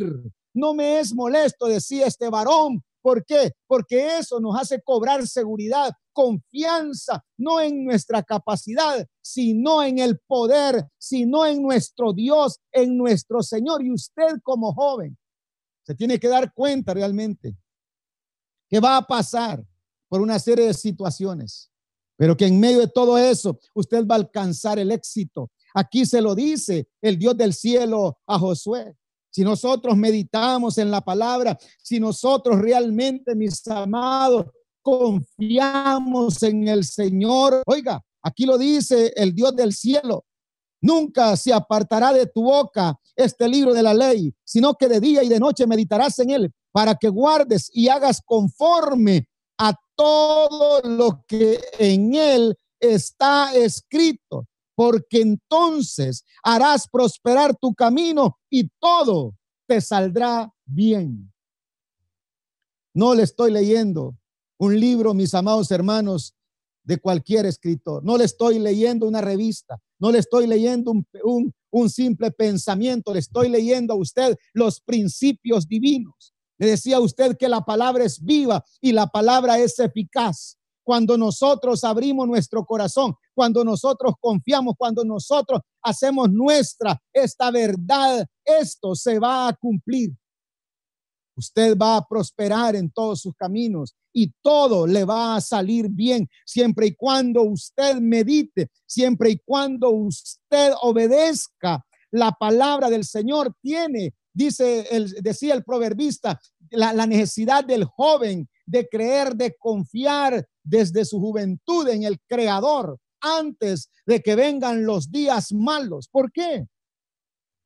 [0.54, 2.82] no me es molesto decir este varón.
[3.02, 3.52] ¿Por qué?
[3.68, 10.88] Porque eso nos hace cobrar seguridad, confianza, no en nuestra capacidad, sino en el poder,
[10.98, 13.84] sino en nuestro Dios, en nuestro Señor.
[13.84, 15.18] Y usted como joven,
[15.84, 17.56] se tiene que dar cuenta realmente
[18.70, 19.64] que va a pasar
[20.08, 21.72] por una serie de situaciones,
[22.18, 25.52] pero que en medio de todo eso usted va a alcanzar el éxito.
[25.74, 28.96] Aquí se lo dice el Dios del cielo a Josué.
[29.30, 34.48] Si nosotros meditamos en la palabra, si nosotros realmente, mis amados,
[34.82, 40.26] confiamos en el Señor, oiga, aquí lo dice el Dios del cielo,
[40.82, 45.24] Nunca se apartará de tu boca este libro de la ley, sino que de día
[45.24, 49.28] y de noche meditarás en él para que guardes y hagas conforme
[49.58, 58.70] a todo lo que en él está escrito, porque entonces harás prosperar tu camino y
[58.80, 59.36] todo
[59.68, 61.32] te saldrá bien.
[62.94, 64.18] No le estoy leyendo
[64.58, 66.36] un libro, mis amados hermanos,
[66.84, 68.04] de cualquier escritor.
[68.04, 70.92] No le estoy leyendo una revista, no le estoy leyendo
[71.24, 76.34] un, simple pensamiento, le estoy leyendo a usted los principios divinos.
[76.58, 80.58] Le decía a usted que la palabra es viva y la palabra es eficaz.
[80.84, 88.96] Cuando nosotros abrimos nuestro corazón, cuando nosotros confiamos, cuando nosotros hacemos nuestra esta verdad, esto
[88.96, 90.12] se va a cumplir.
[91.36, 96.28] Usted va a prosperar en todos sus caminos y todo le va a salir bien
[96.46, 103.56] siempre y cuando usted medite, siempre y cuando usted obedezca la palabra del Señor.
[103.62, 110.46] Tiene, dice el, decía el proverbista, la, la necesidad del joven de creer, de confiar
[110.64, 116.08] desde su juventud en el Creador antes de que vengan los días malos.
[116.10, 116.68] ¿Por qué?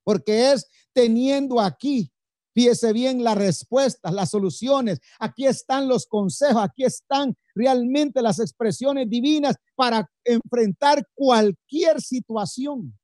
[0.04, 2.10] Porque es teniendo aquí
[2.56, 4.98] Fíjese bien las respuestas, las soluciones.
[5.18, 12.98] Aquí están los consejos, aquí están realmente las expresiones divinas para enfrentar cualquier situación,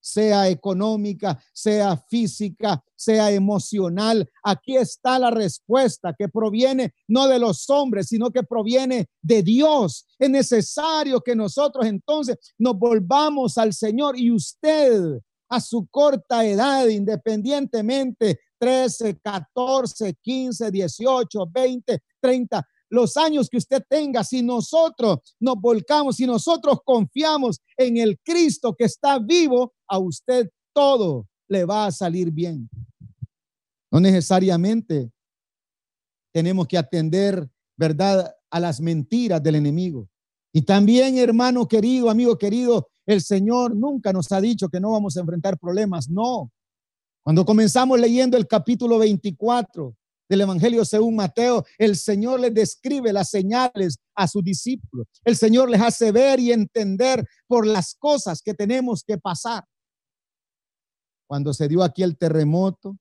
[0.00, 4.28] sea económica, sea física, sea emocional.
[4.42, 10.04] Aquí está la respuesta que proviene no de los hombres, sino que proviene de Dios.
[10.18, 16.88] Es necesario que nosotros entonces nos volvamos al Señor y usted a su corta edad,
[16.88, 25.56] independientemente 13, 14, 15, 18, 20, 30, los años que usted tenga, si nosotros nos
[25.56, 31.86] volcamos, si nosotros confiamos en el Cristo que está vivo, a usted todo le va
[31.86, 32.68] a salir bien.
[33.90, 35.10] No necesariamente
[36.32, 38.36] tenemos que atender, ¿verdad?
[38.50, 40.08] a las mentiras del enemigo.
[40.52, 45.16] Y también, hermano querido, amigo querido, el Señor nunca nos ha dicho que no vamos
[45.16, 46.08] a enfrentar problemas.
[46.08, 46.50] No.
[47.26, 49.96] Cuando comenzamos leyendo el capítulo 24
[50.28, 55.08] del Evangelio según Mateo, el Señor les describe las señales a sus discípulos.
[55.24, 59.64] El Señor les hace ver y entender por las cosas que tenemos que pasar.
[61.28, 62.96] Cuando se dio aquí el terremoto,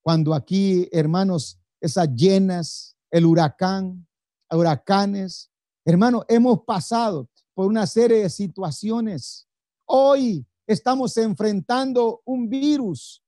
[0.00, 4.06] cuando aquí, hermanos, esas llenas, el huracán,
[4.48, 5.50] huracanes,
[5.84, 9.48] hermano, hemos pasado por una serie de situaciones.
[9.86, 13.22] Hoy estamos enfrentando un virus,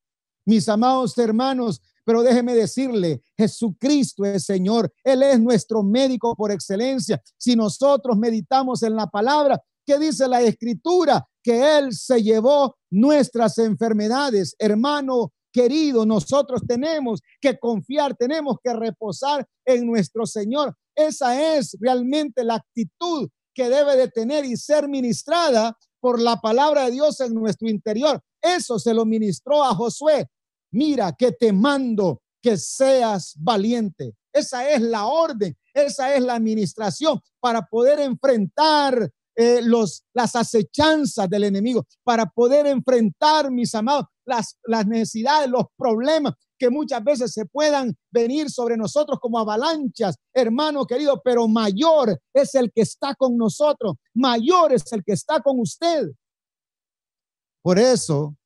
[0.44, 7.20] mis amados hermanos, pero déjeme decirle, Jesucristo es Señor, Él es nuestro médico por excelencia.
[7.36, 11.26] Si nosotros meditamos en la palabra, ¿qué dice la escritura?
[11.42, 14.54] Que Él se llevó nuestras enfermedades.
[14.58, 20.76] Hermano querido, nosotros tenemos que confiar, tenemos que reposar en nuestro Señor.
[20.94, 26.86] Esa es realmente la actitud que debe de tener y ser ministrada por la palabra
[26.86, 28.20] de Dios en nuestro interior.
[28.40, 30.26] Eso se lo ministró a Josué.
[30.72, 34.14] Mira que te mando que seas valiente.
[34.32, 41.28] Esa es la orden, esa es la administración para poder enfrentar eh, los, las acechanzas
[41.28, 47.32] del enemigo, para poder enfrentar, mis amados, las, las necesidades, los problemas que muchas veces
[47.32, 53.14] se puedan venir sobre nosotros como avalanchas, hermano querido, pero mayor es el que está
[53.14, 56.10] con nosotros, mayor es el que está con usted.
[57.62, 58.36] Por eso,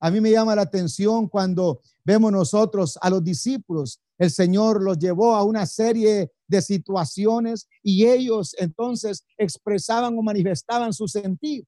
[0.00, 4.98] a mí me llama la atención cuando vemos nosotros a los discípulos, el Señor los
[4.98, 11.64] llevó a una serie de situaciones y ellos entonces expresaban o manifestaban su sentir.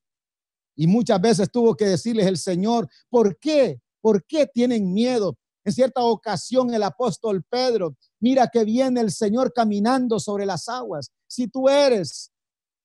[0.76, 3.80] Y muchas veces tuvo que decirles el Señor, ¿por qué?
[4.00, 5.36] ¿Por qué tienen miedo?
[5.64, 11.10] En cierta ocasión el apóstol Pedro, mira que viene el Señor caminando sobre las aguas.
[11.26, 12.30] Si tú eres,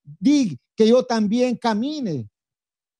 [0.03, 2.29] di que yo también camine.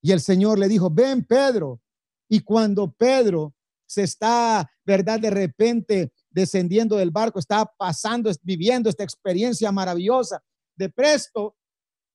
[0.02, 1.80] Y el Señor le dijo, ven Pedro.
[2.28, 3.54] Y cuando Pedro
[3.86, 5.20] se está, ¿verdad?
[5.20, 10.42] De repente descendiendo del barco, está pasando, viviendo esta experiencia maravillosa.
[10.76, 11.56] De presto,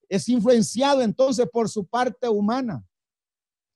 [0.09, 2.85] es influenciado entonces por su parte humana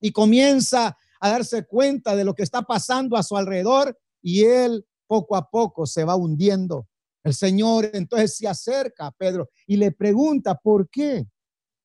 [0.01, 4.87] y comienza a darse cuenta de lo que está pasando a su alrededor y él
[5.07, 6.87] poco a poco se va hundiendo.
[7.25, 11.27] El Señor entonces se acerca a Pedro y le pregunta, ¿por qué?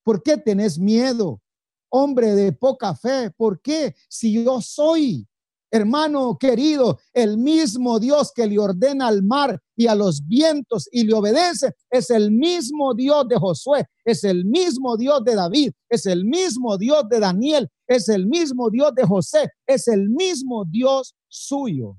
[0.03, 1.41] ¿Por qué tenés miedo?
[1.89, 3.95] Hombre de poca fe, ¿por qué?
[4.07, 5.27] Si yo soy
[5.73, 11.03] Hermano querido, el mismo Dios que le ordena al mar y a los vientos y
[11.03, 16.05] le obedece, es el mismo Dios de Josué, es el mismo Dios de David, es
[16.05, 21.15] el mismo Dios de Daniel, es el mismo Dios de José, es el mismo Dios
[21.27, 21.97] suyo.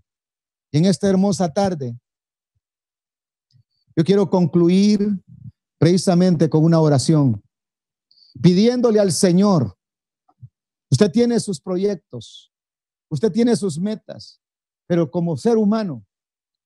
[0.70, 1.98] Y en esta hermosa tarde,
[3.96, 5.00] yo quiero concluir
[5.78, 7.42] precisamente con una oración,
[8.40, 9.76] pidiéndole al Señor,
[10.92, 12.53] usted tiene sus proyectos,
[13.14, 14.40] Usted tiene sus metas,
[14.88, 16.04] pero como ser humano,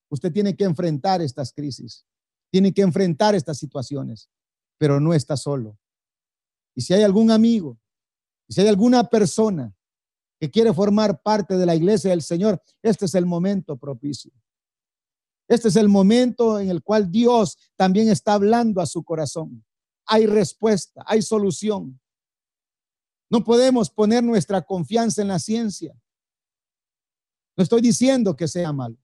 [0.08, 2.06] usted tiene que enfrentar estas crisis,
[2.50, 4.30] tiene que enfrentar estas situaciones,
[4.78, 5.78] pero no está solo.
[6.74, 7.78] Y si hay algún amigo,
[8.48, 9.76] si hay alguna persona
[10.40, 14.32] que quiere formar parte de la iglesia del Señor, este es el momento propicio.
[15.48, 19.66] Este es el momento en el cual Dios también está hablando a su corazón.
[20.06, 22.00] Hay respuesta, hay solución.
[23.28, 25.94] No podemos poner nuestra confianza en la ciencia.
[27.58, 28.96] No estoy diciendo que sea malo,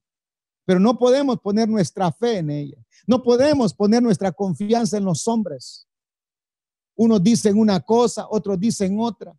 [0.65, 2.79] pero no podemos poner nuestra fe en ella.
[3.05, 5.89] No podemos poner nuestra confianza en los hombres.
[6.95, 9.37] Unos dicen una cosa, otros dicen otra.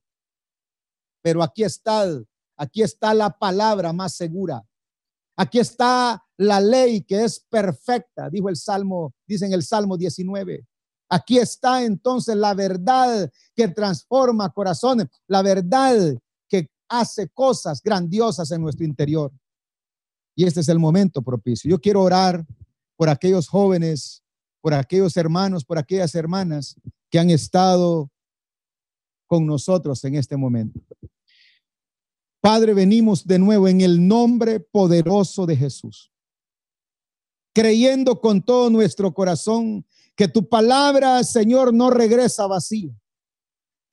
[1.22, 2.05] Pero aquí está,
[2.57, 4.61] aquí está la palabra más segura.
[5.38, 10.68] Aquí está la ley que es perfecta, dijo el Salmo, dice en el Salmo 19.
[11.07, 16.18] Aquí está entonces la verdad que transforma corazones, la verdad
[16.88, 19.31] hace cosas grandiosas en nuestro interior.
[20.36, 21.69] Y este es el momento propicio.
[21.69, 22.45] Yo quiero orar
[22.97, 24.23] por aquellos jóvenes,
[24.61, 26.75] por aquellos hermanos, por aquellas hermanas
[27.09, 28.09] que han estado
[29.27, 30.79] con nosotros en este momento.
[32.41, 36.11] Padre, venimos de nuevo en el nombre poderoso de Jesús,
[37.53, 42.93] creyendo con todo nuestro corazón que tu palabra, Señor, no regresa vacía,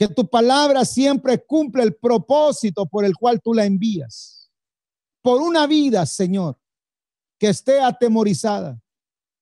[0.02, 4.50] que tu palabra siempre cumple el propósito por el cual tú la envías.
[5.22, 6.58] Por una vida, Señor,
[7.38, 8.80] que esté atemorizada.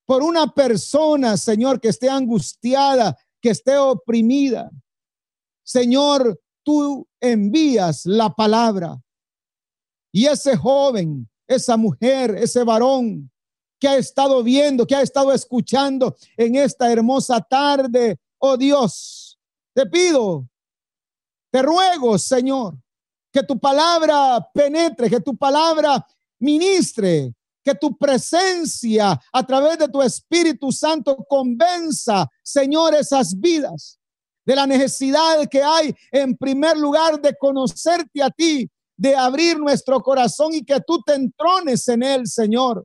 [0.04, 4.70] Por una persona, Señor, que esté angustiada, que esté oprimida.
[5.62, 9.00] Señor, tú envías la palabra.
[10.12, 13.30] Y ese joven, esa mujer, ese varón
[13.78, 18.18] que ha estado viendo, que ha estado escuchando en esta hermosa tarde.
[18.36, 19.38] Oh Dios,
[19.72, 20.49] te pido,
[21.51, 22.74] te ruego, Señor,
[23.32, 26.05] que tu palabra penetre, que tu palabra
[26.38, 33.98] ministre, que tu presencia a través de tu Espíritu Santo convenza, Señor, esas vidas
[34.44, 40.01] de la necesidad que hay en primer lugar de conocerte a ti, de abrir nuestro
[40.01, 42.84] corazón y que tú te entrones en él, Señor.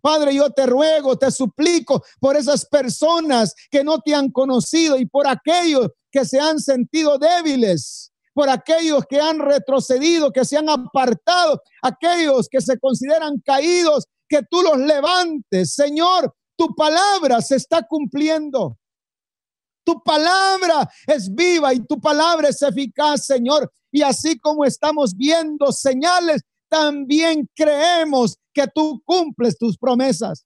[0.00, 5.06] Padre, yo te ruego, te suplico por esas personas que no te han conocido y
[5.06, 10.68] por aquellos que se han sentido débiles, por aquellos que han retrocedido, que se han
[10.68, 15.74] apartado, aquellos que se consideran caídos, que tú los levantes.
[15.74, 18.78] Señor, tu palabra se está cumpliendo.
[19.84, 23.72] Tu palabra es viva y tu palabra es eficaz, Señor.
[23.90, 30.44] Y así como estamos viendo señales, también creemos que tú cumples tus promesas.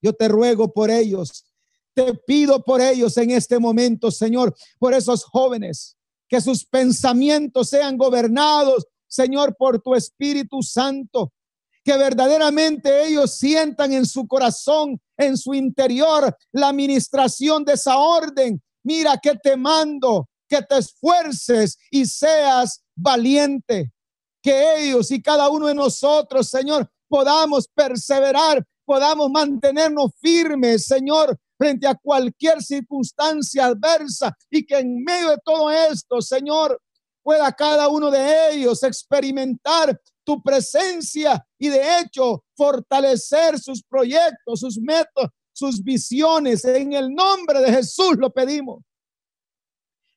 [0.00, 1.44] Yo te ruego por ellos.
[1.92, 5.96] Te pido por ellos en este momento, Señor, por esos jóvenes,
[6.28, 11.32] que sus pensamientos sean gobernados, Señor, por tu Espíritu Santo,
[11.82, 18.62] que verdaderamente ellos sientan en su corazón, en su interior, la administración de esa orden.
[18.84, 23.92] Mira que te mando, que te esfuerces y seas valiente.
[24.40, 31.86] Que ellos y cada uno de nosotros, Señor, podamos perseverar, podamos mantenernos firmes, Señor, frente
[31.86, 36.80] a cualquier circunstancia adversa y que en medio de todo esto, Señor,
[37.22, 44.78] pueda cada uno de ellos experimentar tu presencia y de hecho fortalecer sus proyectos, sus
[44.78, 46.64] métodos, sus visiones.
[46.64, 48.82] En el nombre de Jesús lo pedimos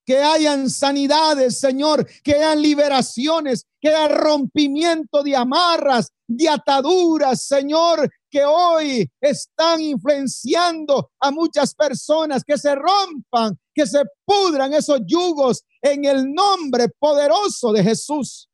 [0.05, 8.09] que hayan sanidades, Señor, que hayan liberaciones, que haya rompimiento de amarras, de ataduras, Señor,
[8.29, 15.63] que hoy están influenciando a muchas personas, que se rompan, que se pudran esos yugos
[15.81, 18.49] en el nombre poderoso de Jesús.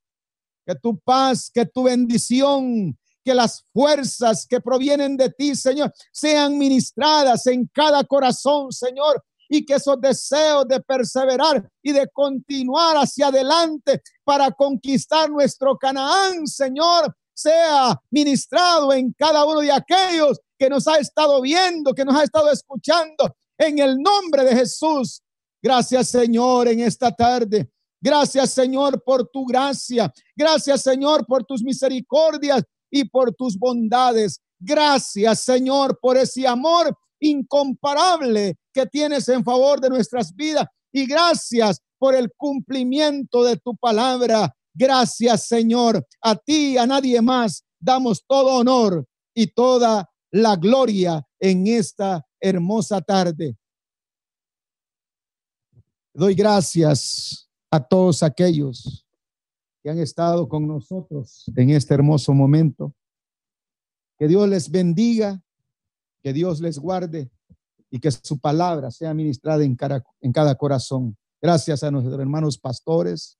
[0.65, 6.57] Que tu paz, que tu bendición, que las fuerzas que provienen de ti, Señor, sean
[6.57, 13.27] ministradas en cada corazón, Señor, y que esos deseos de perseverar y de continuar hacia
[13.27, 20.87] adelante para conquistar nuestro Canaán, Señor, sea ministrado en cada uno de aquellos que nos
[20.87, 25.21] ha estado viendo, que nos ha estado escuchando, en el nombre de Jesús.
[25.61, 27.69] Gracias, Señor, en esta tarde.
[28.01, 30.13] Gracias, Señor, por tu gracia.
[30.35, 34.41] Gracias, Señor, por tus misericordias y por tus bondades.
[34.59, 40.65] Gracias, Señor, por ese amor incomparable que tienes en favor de nuestras vidas.
[40.91, 44.53] Y gracias por el cumplimiento de tu palabra.
[44.73, 46.05] Gracias, Señor.
[46.21, 53.01] A ti, a nadie más, damos todo honor y toda la gloria en esta hermosa
[53.01, 53.57] tarde.
[56.13, 59.05] Doy gracias a todos aquellos
[59.81, 62.93] que han estado con nosotros en este hermoso momento.
[64.17, 65.41] Que Dios les bendiga
[66.21, 67.31] que Dios les guarde
[67.91, 71.17] y que su palabra sea ministrada en cada, corazón.
[71.41, 73.37] Gracias a nuestros hermanos pastores,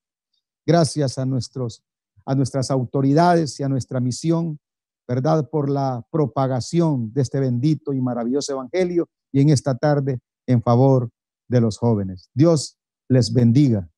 [0.65, 1.83] gracias a, nuestros,
[2.25, 4.59] a nuestras autoridades y a nuestra misión,
[5.07, 5.49] ¿verdad?
[5.49, 11.09] Por la propagación de este bendito y maravilloso evangelio y en esta tarde en favor
[11.47, 12.29] de los jóvenes.
[12.33, 12.77] Dios
[13.07, 13.89] les bendiga